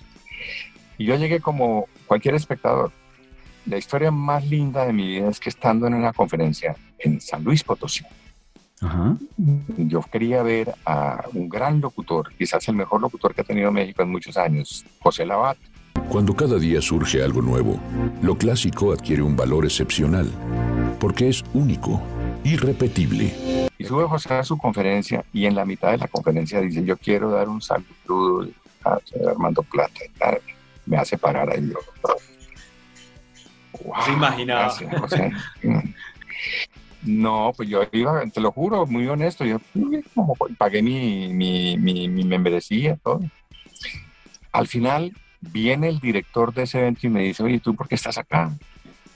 [0.98, 2.92] Y yo llegué como cualquier espectador.
[3.66, 7.44] La historia más linda de mi vida es que estando en una conferencia en San
[7.44, 8.04] Luis Potosí,
[9.78, 14.04] yo quería ver a un gran locutor, quizás el mejor locutor que ha tenido México
[14.04, 15.58] en muchos años, José Labat.
[16.10, 17.80] Cuando cada día surge algo nuevo,
[18.22, 20.30] lo clásico adquiere un valor excepcional,
[21.00, 22.02] porque es único,
[22.44, 23.70] irrepetible.
[23.78, 26.98] Y sube José a su conferencia y en la mitad de la conferencia dice, yo
[26.98, 28.48] quiero dar un saludo
[28.86, 30.00] a Armando Plata.
[30.86, 31.70] Me hace parar ahí.
[31.70, 31.78] Yo,
[34.06, 34.62] Se imaginaba.
[34.62, 35.32] gracias, José.
[37.08, 39.60] No, pues yo iba, te lo juro, muy honesto, yo
[40.58, 43.22] pagué mi, mi, mi, membresía, todo.
[44.52, 47.96] Al final viene el director de ese evento y me dice, oye, ¿tú por qué
[47.96, 48.52] estás acá?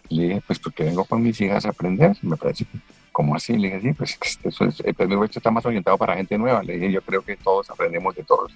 [0.09, 2.15] Le dije, pues porque vengo con mis hijas a aprender.
[2.21, 2.65] Me parece,
[3.11, 3.57] ¿cómo así?
[3.57, 6.63] Le dije, sí, pues eso es, esto está más orientado para gente nueva.
[6.63, 8.51] Le dije, yo creo que todos aprendemos de todos.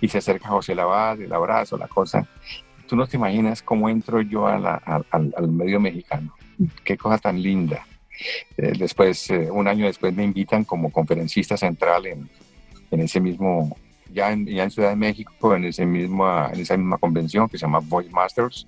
[0.00, 2.26] Y se acerca José Lavaz, el abrazo, la cosa.
[2.88, 6.34] Tú no te imaginas cómo entro yo a la- al, al medio mexicano.
[6.84, 7.86] Qué cosa tan linda.
[8.56, 12.28] Eh, después, eh, un año después me invitan como conferencista central en,
[12.90, 13.76] en ese mismo,
[14.12, 17.58] ya en, ya en Ciudad de México, en, ese mismo, en esa misma convención que
[17.58, 18.66] se llama Voice Masters.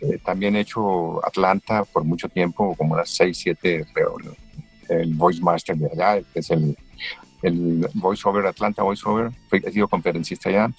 [0.00, 4.16] Eh, también he hecho Atlanta por mucho tiempo, como unas 6, 7, creo,
[4.88, 6.76] el Voice Master de allá, que es el,
[7.42, 9.30] el Voice Over Atlanta Voice Over.
[9.48, 10.70] Fui- He sido conferencista allá.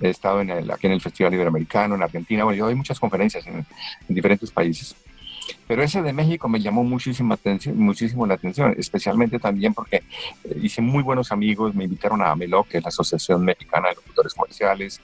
[0.00, 2.44] He estado en el- aquí en el Festival Iberoamericano, en Argentina.
[2.44, 3.56] Bueno, yo doy muchas conferencias en,
[4.08, 4.96] en diferentes países.
[5.66, 9.96] Pero ese de México me llamó muchísima atención, muchísimo la atención, especialmente también porque
[10.44, 13.94] eh, hice muy buenos amigos, me invitaron a AMELOC, que es la Asociación Mexicana de
[13.96, 15.00] Locutores Comerciales,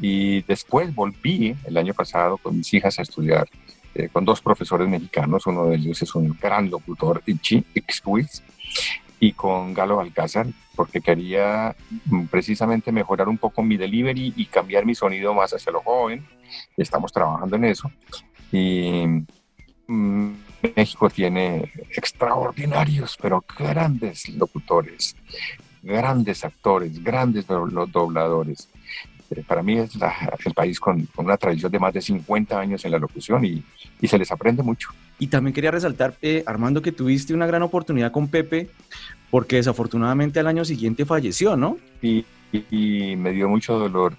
[0.00, 3.48] y después volví el año pasado con mis hijas a estudiar
[3.94, 8.42] eh, con dos profesores mexicanos, uno de ellos es un gran locutor, Ichi Ixquiz,
[9.18, 11.76] y con Galo Alcázar, porque quería
[12.06, 16.26] mm, precisamente mejorar un poco mi delivery y cambiar mi sonido más hacia lo joven.
[16.76, 17.90] Estamos trabajando en eso.
[18.50, 19.04] Y
[20.76, 25.16] México tiene extraordinarios, pero grandes locutores,
[25.82, 28.68] grandes actores, grandes dobladores.
[29.30, 30.14] Eh, Para mí es la-
[30.44, 33.62] el país con, con una tradición de más de 50 años en la locución y,
[34.00, 34.90] y se les aprende mucho.
[35.18, 38.70] Y también quería resaltar, eh, Armando, que tuviste una gran oportunidad con Pepe,
[39.30, 41.76] porque desafortunadamente al año siguiente falleció, ¿no?
[42.02, 42.64] y, y-
[43.12, 44.16] y me dio mucho dolor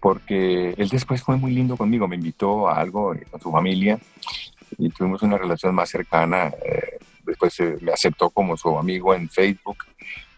[0.00, 3.98] porque él después fue muy lindo conmigo, me invitó a algo con su familia
[4.78, 6.52] y tuvimos una relación más cercana.
[6.64, 9.78] eh, después eh, me aceptó como su amigo en Facebook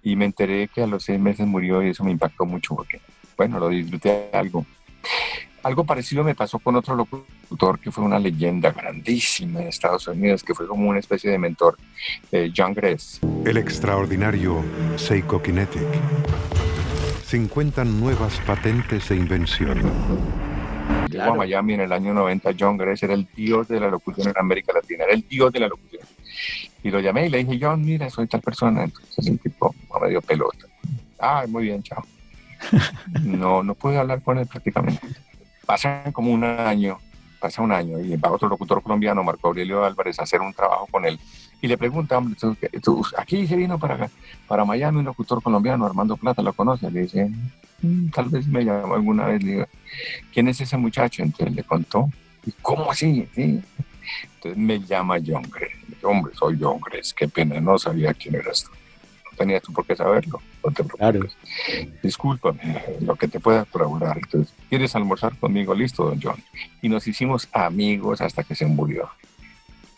[0.02, 3.00] y me enteré que a los seis meses murió y eso me impactó mucho porque,
[3.36, 4.66] bueno, lo disfruté algo.
[5.62, 10.44] Algo parecido me pasó con otro locutor que fue una leyenda grandísima en Estados Unidos,
[10.44, 11.78] que fue como una especie de mentor,
[12.30, 13.20] eh, John Gress.
[13.46, 14.62] El extraordinario
[14.96, 15.82] Seiko Kinetic.
[17.24, 19.80] 50 nuevas patentes e invención.
[21.10, 24.28] Llegó a Miami en el año 90, John Gress era el dios de la locución
[24.28, 26.02] en América Latina, era el dios de la locución.
[26.82, 28.84] Y lo llamé y le dije, John, mira, soy tal persona.
[28.84, 30.66] Entonces el tipo me dio pelota.
[31.18, 32.04] Ah, muy bien, chao.
[33.22, 35.06] No, no pude hablar con él prácticamente.
[35.66, 36.98] Pasa como un año,
[37.40, 40.86] pasa un año y va otro locutor colombiano, Marco Aurelio Álvarez, a hacer un trabajo
[40.90, 41.18] con él.
[41.64, 44.10] Y le pregunta, hombre, ¿tú, qué- tú- aquí se vino para,
[44.46, 46.90] para Miami un locutor colombiano, Armando Plata, ¿lo conoce?
[46.90, 47.30] Le dice,
[47.80, 49.42] "Mm, tal vez me llamó alguna vez.
[49.42, 49.66] Le digo,
[50.30, 51.22] ¿quién es ese muchacho?
[51.22, 52.10] Entonces le contó.
[52.44, 53.26] "¿Y ¿Cómo así?
[53.34, 53.62] Sí.
[54.34, 55.42] Entonces me llama John
[55.88, 57.14] digo, Hombre, soy John Gress.
[57.14, 58.70] Qué pena, no sabía quién eras tú.
[59.30, 60.42] No tenías tú por qué saberlo.
[60.62, 61.34] No te preocupes.
[62.02, 64.18] Discúlpame, lo que te pueda colaborar.
[64.18, 65.74] Entonces, ¿quieres almorzar conmigo?
[65.74, 66.36] Listo, don John.
[66.82, 69.08] Y nos hicimos amigos hasta que se murió.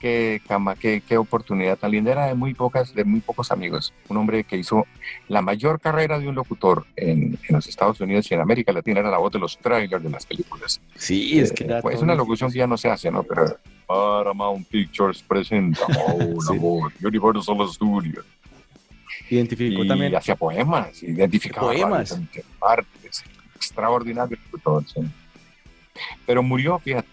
[0.06, 2.12] Qué cama, qué, qué oportunidad tan linda.
[2.12, 3.92] Era de muy pocas, de muy pocos amigos.
[4.08, 4.86] Un hombre que hizo
[5.26, 9.00] la mayor carrera de un locutor en, en los Estados Unidos y en América Latina.
[9.00, 10.80] Era la voz de los trailers de las películas.
[10.94, 13.24] Sí, es que Eh, pues, es una un- locución que ya no se hace, ¿no?
[13.24, 16.18] Pero Paramount Pictures presenta oh,
[16.52, 18.24] la voz, Universal Studios.
[19.28, 20.14] Identificó y también.
[20.14, 22.16] hacía poemas, identificaba Poemas.
[22.60, 23.24] partes,
[23.56, 25.00] extraordinario locutor, sí.
[26.24, 27.08] Pero murió, fíjate,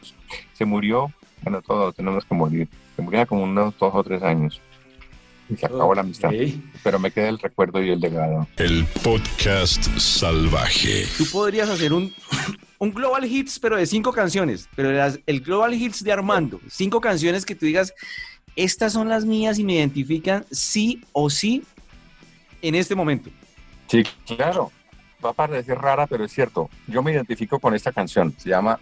[0.54, 2.68] se murió, bueno, todos tenemos que morir,
[3.02, 4.62] murió como unos dos o tres años
[5.50, 6.32] y se acabó la amistad,
[6.84, 8.48] pero me queda el recuerdo y el legado.
[8.58, 11.06] El podcast salvaje.
[11.18, 12.14] Tú podrías hacer un,
[12.80, 14.70] un Global Hits, pero de cinco canciones.
[14.76, 16.60] Pero las- el Global Hits de Armando.
[16.70, 17.94] Cinco canciones que tú digas,
[18.56, 21.64] estas son las mías y me identifican sí o sí
[22.62, 23.30] en este momento.
[23.88, 24.72] Sí, claro,
[25.24, 28.80] va a parecer rara, pero es cierto, yo me identifico con esta canción, se llama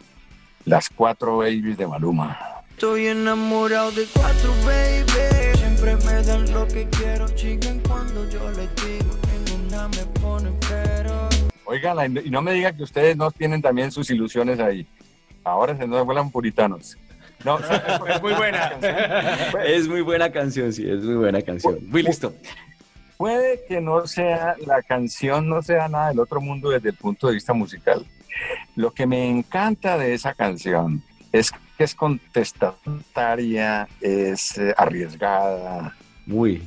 [0.66, 2.38] Las Cuatro Babies de Maluma.
[2.82, 5.56] Estoy enamorado de cuatro, baby.
[5.56, 7.30] Siempre me dan lo que quiero.
[7.30, 9.16] Chiquen cuando yo les digo.
[9.46, 11.30] Ninguna me pone pero.
[11.66, 14.88] Oigan, y no me digan que ustedes no tienen también sus ilusiones ahí.
[15.44, 16.98] Ahora se nos vuelan puritanos.
[17.46, 17.60] No,
[18.08, 18.72] es muy buena.
[19.64, 21.88] Es muy buena canción, sí, es muy buena canción.
[21.88, 22.34] Muy listo.
[23.16, 27.28] Puede que no sea, la canción no sea nada del otro mundo desde el punto
[27.28, 28.04] de vista musical.
[28.76, 31.52] Lo que me encanta de esa canción es
[31.82, 35.96] que es contestataria, es eh, arriesgada.
[36.28, 36.62] Muy.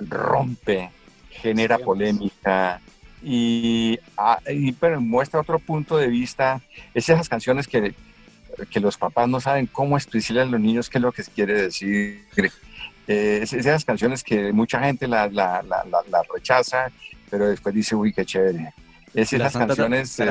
[0.00, 0.90] rompe,
[1.28, 2.80] genera polémica
[3.22, 6.62] y, ah, y, pero muestra otro punto de vista.
[6.94, 7.94] Es esas canciones que,
[8.70, 11.62] que los papás no saben cómo explicarle a los niños qué es lo que quiere
[11.64, 12.24] decir.
[13.06, 16.90] Eh, es- esas canciones que mucha gente la, la, la, la- la rechaza,
[17.28, 18.72] pero después dice, uy, qué chévere.
[19.14, 20.24] Es esas canciones eh,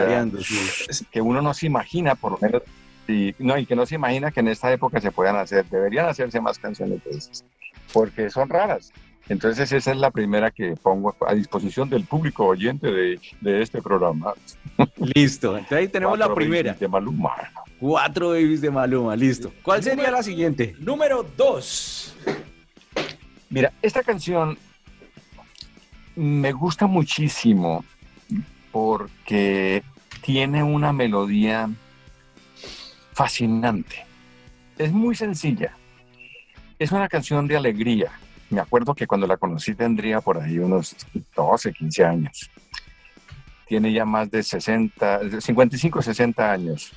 [1.11, 2.61] que uno no se imagina, por lo menos,
[3.07, 5.65] y, no, y que no se imagina que en esta época se puedan hacer.
[5.65, 7.45] Deberían hacerse más canciones de esas,
[7.93, 8.91] porque son raras.
[9.29, 13.81] Entonces esa es la primera que pongo a disposición del público oyente de, de este
[13.81, 14.33] programa.
[14.97, 16.71] Listo, entonces ahí tenemos la Cuatro primera.
[16.71, 17.33] Babies de Maluma.
[17.79, 19.51] Cuatro babies de Maluma, listo.
[19.63, 20.75] ¿Cuál sería la siguiente?
[20.79, 22.15] Número 2.
[23.49, 24.57] Mira, esta canción
[26.15, 27.83] me gusta muchísimo
[28.71, 29.83] porque
[30.21, 31.69] tiene una melodía
[33.17, 34.05] fascinante.
[34.77, 35.75] Es muy sencilla.
[36.77, 38.11] Es una canción de alegría.
[38.51, 40.95] Me acuerdo que cuando la conocí tendría por ahí unos
[41.35, 42.51] 12, 15 años.
[43.67, 46.93] Tiene ya más de 60, 55, 60 años.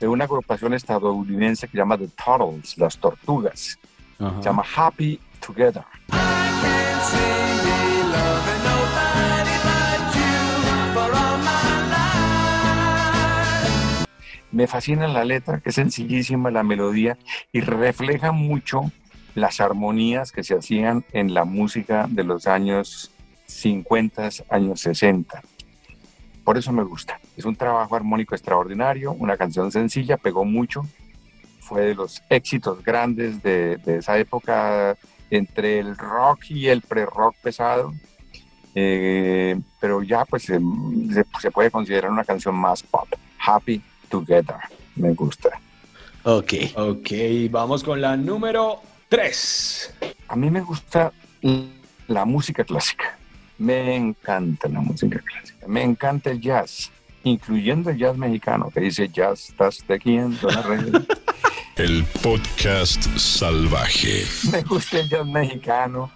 [0.00, 3.78] De una agrupación estadounidense que se llama The Turtles, las tortugas.
[4.18, 5.84] Se llama Happy Together.
[14.54, 17.18] Me fascina la letra, que es sencillísima la melodía
[17.50, 18.92] y refleja mucho
[19.34, 23.10] las armonías que se hacían en la música de los años
[23.46, 25.42] 50, años 60.
[26.44, 27.18] Por eso me gusta.
[27.36, 30.86] Es un trabajo armónico extraordinario, una canción sencilla, pegó mucho.
[31.58, 34.96] Fue de los éxitos grandes de, esa época
[35.30, 37.92] entre el rock y el pre-rock pesado.
[38.76, 43.08] Eh, pero ya pues se puede considerar una canción más pop.
[43.44, 43.82] Happy
[44.14, 44.56] Together.
[44.94, 45.50] Me gusta.
[46.22, 46.52] Ok.
[46.76, 47.10] Ok,
[47.50, 49.94] vamos con la número 3.
[50.28, 51.12] A mí me gusta
[52.06, 53.18] la música clásica.
[53.58, 55.66] Me encanta la música clásica.
[55.66, 56.92] Me encanta el jazz,
[57.24, 60.94] incluyendo el jazz mexicano, que dice jazz, estás tejiendo la red.
[61.76, 64.24] El podcast salvaje.
[64.52, 66.08] Me gusta el jazz mexicano.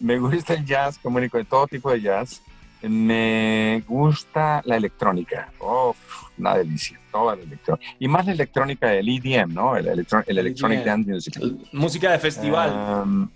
[0.00, 2.42] Me gusta el jazz, como único de todo tipo de jazz.
[2.88, 5.50] Me gusta la electrónica.
[5.58, 5.94] Oh,
[6.38, 6.98] una delicia.
[7.10, 7.84] Toda la electrónica.
[7.98, 9.76] Y más la electrónica del EDM, ¿no?
[9.76, 10.86] El, electro- el Electronic EDM.
[10.86, 11.34] Dance Music.
[11.72, 13.02] Música de festival.
[13.04, 13.28] Um,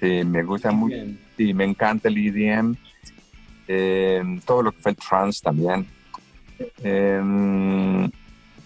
[0.00, 0.96] sí, me gusta mucho.
[1.36, 2.74] Sí, me encanta el EDM.
[3.68, 5.86] Eh, todo lo que fue el trance también.
[6.82, 8.10] Eh,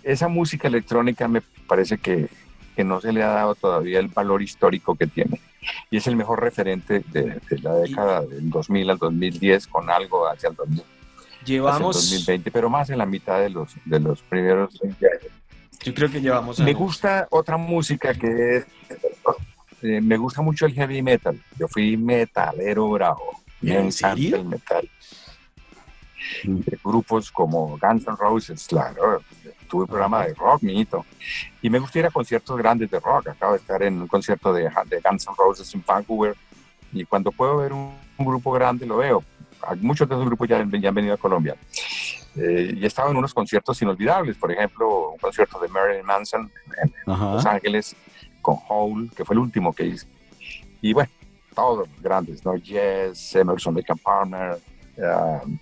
[0.03, 2.29] esa música electrónica me parece que,
[2.75, 5.41] que no se le ha dado todavía el valor histórico que tiene.
[5.91, 10.27] Y es el mejor referente de, de la década del 2000 al 2010 con algo
[10.29, 10.83] hacia el 2000
[11.45, 15.07] Llevamos- hacia el 2020, pero más en la mitad de los, de los primeros 20
[15.07, 15.33] años.
[15.85, 16.79] Yo creo que llevamos Me años.
[16.79, 18.67] gusta otra música que es,
[19.83, 21.41] eh, me gusta mucho el heavy metal.
[21.59, 23.41] Yo fui metalero bravo.
[23.61, 24.37] Me ¿En encanta serio?
[24.37, 24.89] el metal.
[26.45, 29.23] De grupos como Guns N' Roses, claro.
[29.73, 31.07] Tuve un programa de rock, mijito.
[31.63, 33.29] Y me gusta ir a conciertos grandes de rock.
[33.29, 36.37] Acabo de estar en un concierto de, de Guns N' Roses en Vancouver.
[36.93, 39.25] Y cuando puedo ver un, un grupo grande, lo veo.
[39.81, 41.57] Muchos de esos grupos ya, han- ya han venido a Colombia.
[42.37, 44.37] Eh, y he estado en unos conciertos inolvidables.
[44.37, 46.53] Por ejemplo, un concierto de Marilyn Manson
[46.83, 47.33] en, Ajá.
[47.33, 47.97] Los Ángeles
[48.43, 50.07] con Hole, que fue el último que hice.
[50.83, 51.09] Y bueno,
[51.55, 52.57] todos grandes, ¿no?
[52.57, 54.59] Yes, Emerson Lake and Palmer,
[54.99, 55.59] um,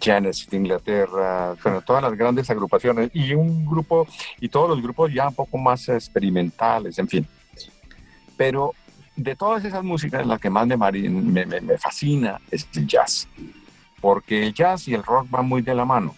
[0.00, 4.06] Genesis de Inglaterra, bueno, todas las grandes agrupaciones y un grupo,
[4.40, 7.26] y todos los grupos ya un poco más experimentales, en fin.
[8.36, 8.74] Pero
[9.16, 13.28] de todas esas músicas, la que más me, me- me fascina es el jazz,
[14.00, 16.14] porque el jazz y el rock van muy de la mano.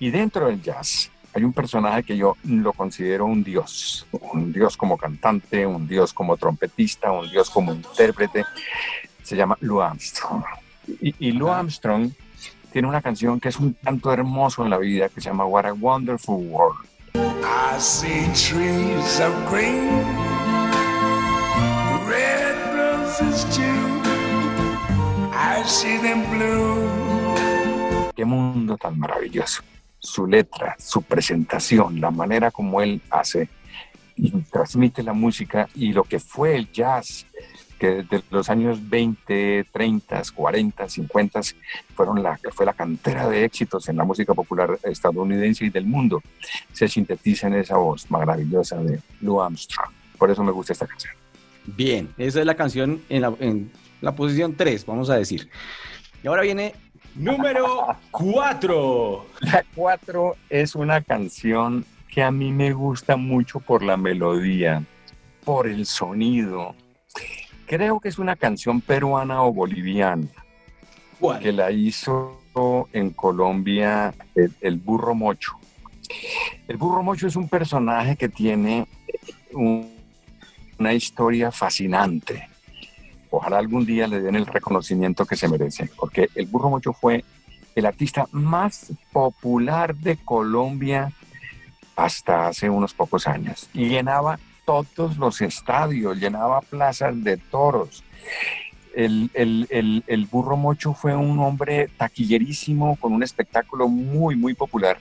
[0.00, 4.76] Y dentro del jazz hay un personaje que yo lo considero un dios, un dios
[4.76, 8.44] como cantante, un dios como trompetista, un dios como intérprete,
[9.22, 10.44] se llama Lou Armstrong.
[11.00, 12.10] Y, y Lou Armstrong
[12.74, 15.64] tiene una canción que es un canto hermoso en la vida que se llama What
[15.64, 16.84] a Wonderful World.
[17.14, 20.02] I see trees of green,
[22.08, 23.62] red roses too.
[25.32, 28.10] I see them blue.
[28.16, 29.62] Qué mundo tan maravilloso.
[30.00, 33.48] Su letra, su presentación, la manera como él hace
[34.16, 37.24] y transmite la música y lo que fue el jazz,
[37.78, 41.40] que desde los años 20, 30, 40, 50
[41.94, 46.22] fueron la, fue la cantera de éxitos en la música popular estadounidense y del mundo,
[46.72, 49.90] se sintetiza en esa voz maravillosa de Lou Armstrong.
[50.18, 51.14] Por eso me gusta esta canción.
[51.66, 53.70] Bien, esa es la canción en la, en
[54.00, 55.48] la posición 3, vamos a decir.
[56.22, 56.74] Y ahora viene
[57.14, 59.26] número 4.
[59.40, 64.84] La 4 es una canción que a mí me gusta mucho por la melodía,
[65.44, 66.76] por el sonido,
[67.76, 70.26] creo que es una canción peruana o boliviana.
[71.40, 72.40] Que la hizo
[72.92, 75.52] en Colombia el, el burro mocho.
[76.68, 78.86] El burro mocho es un personaje que tiene
[79.52, 79.90] un-
[80.78, 82.48] una historia fascinante.
[83.30, 87.24] Ojalá algún día le den el reconocimiento que se merece, porque el burro mocho fue
[87.74, 91.10] el artista más popular de Colombia
[91.96, 93.68] hasta hace unos pocos años.
[93.74, 98.02] Y llenaba todos los estadios, llenaba plazas de toros.
[98.94, 104.54] El, el- el- el burro mocho fue un hombre taquillerísimo con un espectáculo muy, muy
[104.54, 104.98] popular.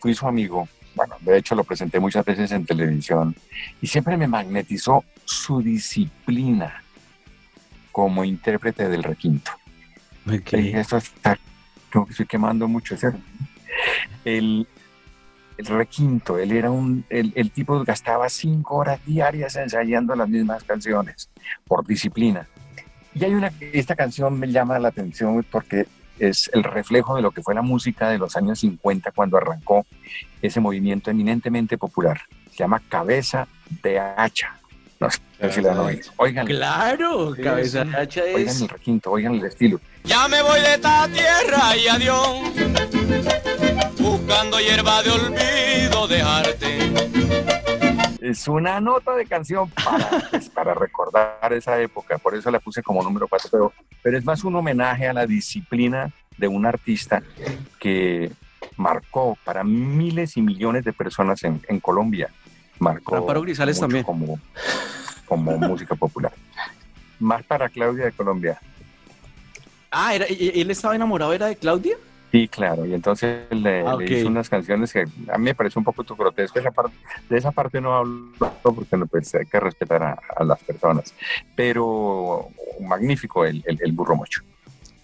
[0.00, 0.68] Fui su amigo.
[0.94, 3.34] Bueno, de hecho lo presenté muchas veces en televisión
[3.80, 6.82] y siempre me magnetizó su disciplina
[7.92, 9.52] como intérprete del requinto.
[10.52, 11.38] Y esto está,
[11.92, 12.96] como que estoy quemando mucho.
[14.24, 14.66] El,
[15.58, 20.64] el requinto, él era un, el, el tipo gastaba cinco horas diarias ensayando las mismas
[20.64, 21.28] canciones
[21.66, 22.46] por disciplina.
[23.14, 25.86] Y hay una, esta canción me llama la atención porque
[26.18, 29.84] es el reflejo de lo que fue la música de los años 50 cuando arrancó
[30.42, 32.20] ese movimiento eminentemente popular.
[32.52, 33.46] Se llama Cabeza
[33.82, 34.54] de Hacha.
[35.00, 35.20] No sé
[35.52, 36.10] si la han oído.
[36.16, 36.46] Oigan.
[36.46, 39.80] Claro, Cabeza de Hacha Oigan es- el requinto, oigan el estilo.
[40.04, 42.28] Ya me voy de esta tierra y adiós,
[44.08, 46.92] buscando hierba de olvido dejarte.
[48.20, 50.08] Es una nota de canción para,
[50.54, 53.72] para recordar esa época, por eso la puse como número 4, pero,
[54.02, 57.22] pero es más un homenaje a la disciplina de un artista
[57.78, 58.32] que
[58.76, 62.30] marcó para miles y millones de personas en, en Colombia.
[62.78, 64.04] Marcó Amparo Grisales mucho también.
[64.04, 64.38] Como,
[65.26, 66.32] como música popular.
[67.18, 68.60] Más para Claudia de Colombia.
[69.90, 71.96] Ah, era, él estaba enamorado, ¿era de Claudia?
[72.30, 75.78] Sí, claro, y entonces le, Ah, le hizo unas canciones que a mí me parece
[75.78, 76.58] un poco tu grotesco.
[76.58, 76.94] Esa parte,
[77.28, 78.32] de esa parte no hablo
[78.62, 81.14] porque no, pues, hay que respetar a, a las personas.
[81.56, 82.48] Pero
[82.80, 84.42] magnífico el, el, el burro mocho.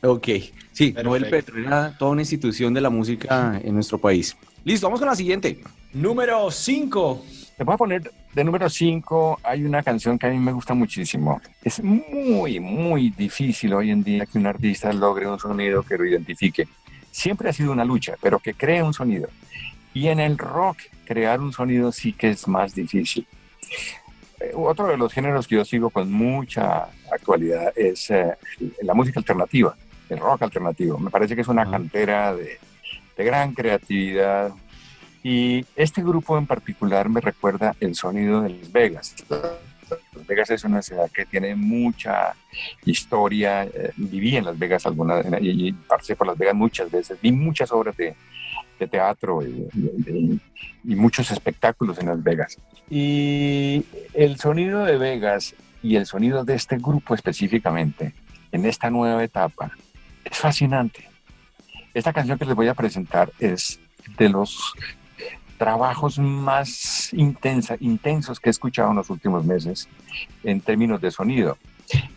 [0.02, 0.28] Ok,
[0.72, 1.52] sí, Noel Perfecto.
[1.54, 4.36] Petro era toda una institución de la música en nuestro país.
[4.64, 5.60] Listo, vamos con la siguiente.
[5.94, 7.24] Número 5.
[7.56, 10.74] Te voy a poner de número 5, hay una canción que a mí me gusta
[10.74, 11.40] muchísimo.
[11.62, 16.04] Es muy, muy difícil hoy en día que un artista logre un sonido que lo
[16.04, 16.66] identifique.
[17.14, 19.28] Siempre ha sido una lucha, pero que cree un sonido.
[19.94, 23.24] Y en el rock, crear un sonido sí que es más difícil.
[24.40, 28.34] Eh, Otro de los géneros que yo sigo con mucha actualidad es eh,
[28.82, 29.76] la música alternativa,
[30.08, 30.98] el rock alternativo.
[30.98, 32.58] Me parece que es una cantera de,
[33.16, 34.50] de gran creatividad,
[35.22, 39.14] y este grupo en particular me recuerda el sonido de Las Vegas.
[40.14, 42.34] Las Vegas es una ciudad que tiene mucha
[42.84, 43.64] historia.
[43.64, 47.18] eh, viví en Las Vegas alguna y, y pasé por Las Vegas muchas veces.
[47.20, 48.14] Vi muchas obras de,
[48.90, 49.66] teatro y-
[50.84, 52.58] y muchos espectáculos en Las Vegas.
[52.90, 58.12] Y el sonido de Vegas y el sonido de este grupo específicamente
[58.52, 59.70] en esta nueva etapa
[60.24, 61.08] es fascinante.
[61.94, 63.80] Esta canción que les voy a presentar es
[64.18, 64.74] de los
[65.64, 69.88] trabajos más intensa, intensos que he escuchado en los últimos meses
[70.42, 71.56] en términos de sonido.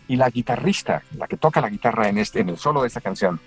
[0.06, 3.00] Y la guitarrista, la que toca la guitarra en, este, en el solo de esta
[3.00, 3.40] canción,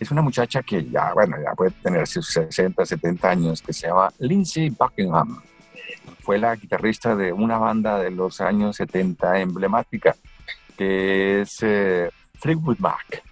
[0.00, 3.86] es una muchacha que ya, bueno, ya puede tener sus 60, 70 años, que se
[3.86, 5.40] llama Lindsay Buckingham.
[6.24, 10.16] Fue la guitarrista de una banda de los años 70 emblemática,
[10.76, 12.10] que es eh,
[12.40, 13.22] Fleetwood Mac.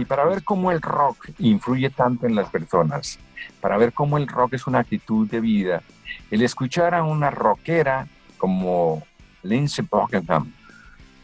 [0.00, 3.18] Y para ver cómo el rock influye tanto en las personas,
[3.60, 5.82] para ver cómo el rock es una actitud de vida,
[6.30, 8.06] el escuchar a una rockera
[8.38, 9.02] como
[9.42, 10.52] Lindsey Buckingham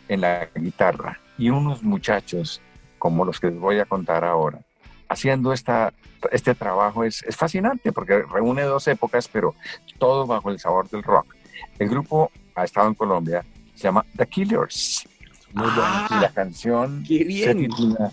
[0.08, 2.60] en la guitarra y unos muchachos
[2.98, 4.60] como los que les voy a contar ahora,
[5.08, 5.92] haciendo esta,
[6.30, 9.54] este trabajo es, es fascinante porque reúne dos épocas, pero
[9.98, 11.34] todo bajo el sabor del rock.
[11.78, 13.44] El grupo ha estado en Colombia,
[13.74, 15.08] se llama The Killers.
[15.54, 17.58] Y la canción qué se bien.
[17.68, 18.12] titula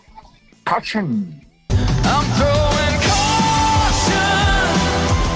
[0.64, 1.42] Caution.
[1.70, 4.38] I'm throwing caution.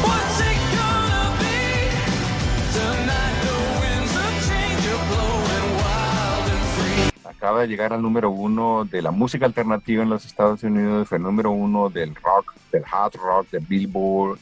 [0.04, 1.56] What's it gonna be?
[2.74, 7.30] Tonight the winds of change are blowing wild and free.
[7.30, 11.18] Acaba de llegar al número uno de la música alternativa en los Estados Unidos, fue
[11.18, 14.38] el número uno del rock, del hard rock, de Billboard.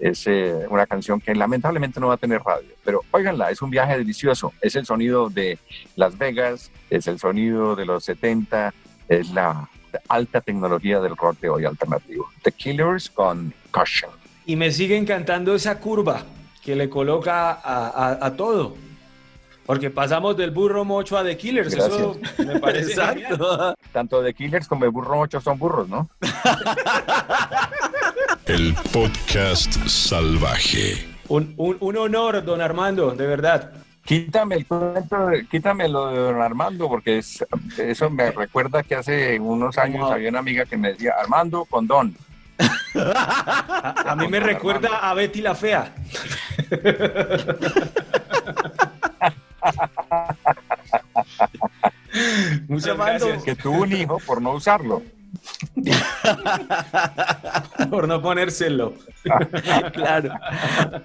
[0.00, 3.68] Es eh, una canción que lamentablemente no va a tener radio, pero óiganla, es un
[3.70, 4.52] viaje delicioso.
[4.62, 5.58] Es el sonido de
[5.94, 8.72] Las Vegas, es el sonido de los 70,
[9.08, 9.68] es la
[10.08, 12.28] alta tecnología del rock de hoy alternativo.
[12.42, 14.10] The Killers con Caution.
[14.46, 16.22] Y me sigue encantando esa curva
[16.64, 18.76] que le coloca a, a- a todo.
[19.66, 21.74] Porque pasamos del burro mocho a The Killers.
[21.74, 23.74] Eso me parece genial.
[23.92, 26.08] Tanto The Killers como el burro 8 son burros, ¿no?
[28.50, 31.06] El podcast salvaje.
[31.28, 33.70] Un, un- un honor, don Armando, de verdad.
[34.04, 37.44] Quítame el cuento, quítame lo de don Armando, porque es-
[37.78, 41.86] eso me recuerda que hace unos años había una amiga que me decía, Armando con
[41.86, 42.16] Don.
[42.94, 45.94] A mí me recuerda a Betty la Fea.
[52.68, 53.26] Muchas Armando.
[53.26, 53.44] gracias.
[53.44, 55.02] Que tuvo un hijo por no usarlo.
[57.90, 58.94] Por no ponérselo.
[59.92, 60.32] claro.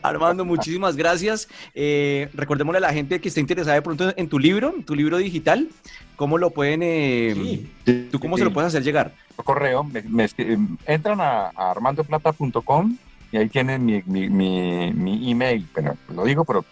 [0.01, 1.47] Armando, muchísimas gracias.
[1.73, 5.17] Eh, recordémosle a la gente que está interesada de pronto en tu libro, tu libro
[5.17, 5.67] digital,
[6.15, 7.65] ¿cómo lo pueden, eh,
[8.11, 9.11] tú cómo se lo puedes hacer llegar?
[9.43, 12.97] correo, me- me escri- entran a, a armandoplata.com
[13.31, 16.63] y ahí tienen mi, mi, mi, mi email, pero lo digo, pero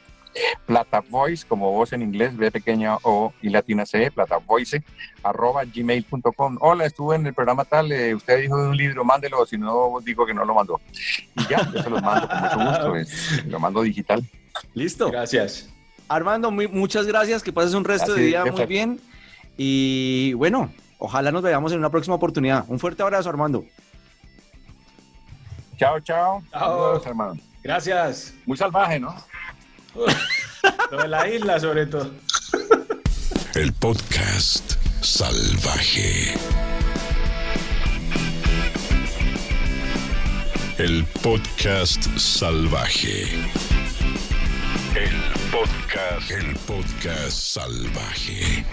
[0.65, 4.83] plata voice como voz en inglés, B pequeña O y latina C, plata voice,
[5.23, 6.57] arroba gmail.com.
[6.61, 9.91] Hola, estuve en el programa tal, eh, usted dijo de un libro, mándelo, si no
[10.03, 10.79] digo que no lo mandó.
[11.35, 14.23] Y ya, yo se los mando con mucho gusto, es- lo mando digital.
[14.73, 15.09] Listo.
[15.11, 15.69] Gracias.
[16.07, 18.99] Armando, muy- muchas gracias, que pases un resto Así, de día muy bien.
[19.57, 22.65] Y bueno, ojalá nos veamos en una próxima oportunidad.
[22.67, 23.63] Un fuerte abrazo, Armando.
[25.77, 26.41] Chao, chao.
[26.51, 26.59] Chao.
[26.61, 27.37] Saludos, hermano.
[27.63, 28.33] Gracias.
[28.45, 29.15] Muy salvaje, ¿no?
[29.95, 32.09] Lo de la isla, sobre todo.
[33.55, 36.33] El podcast salvaje.
[40.77, 43.23] El podcast salvaje.
[44.95, 46.31] El podcast.
[46.31, 48.65] El podcast salvaje.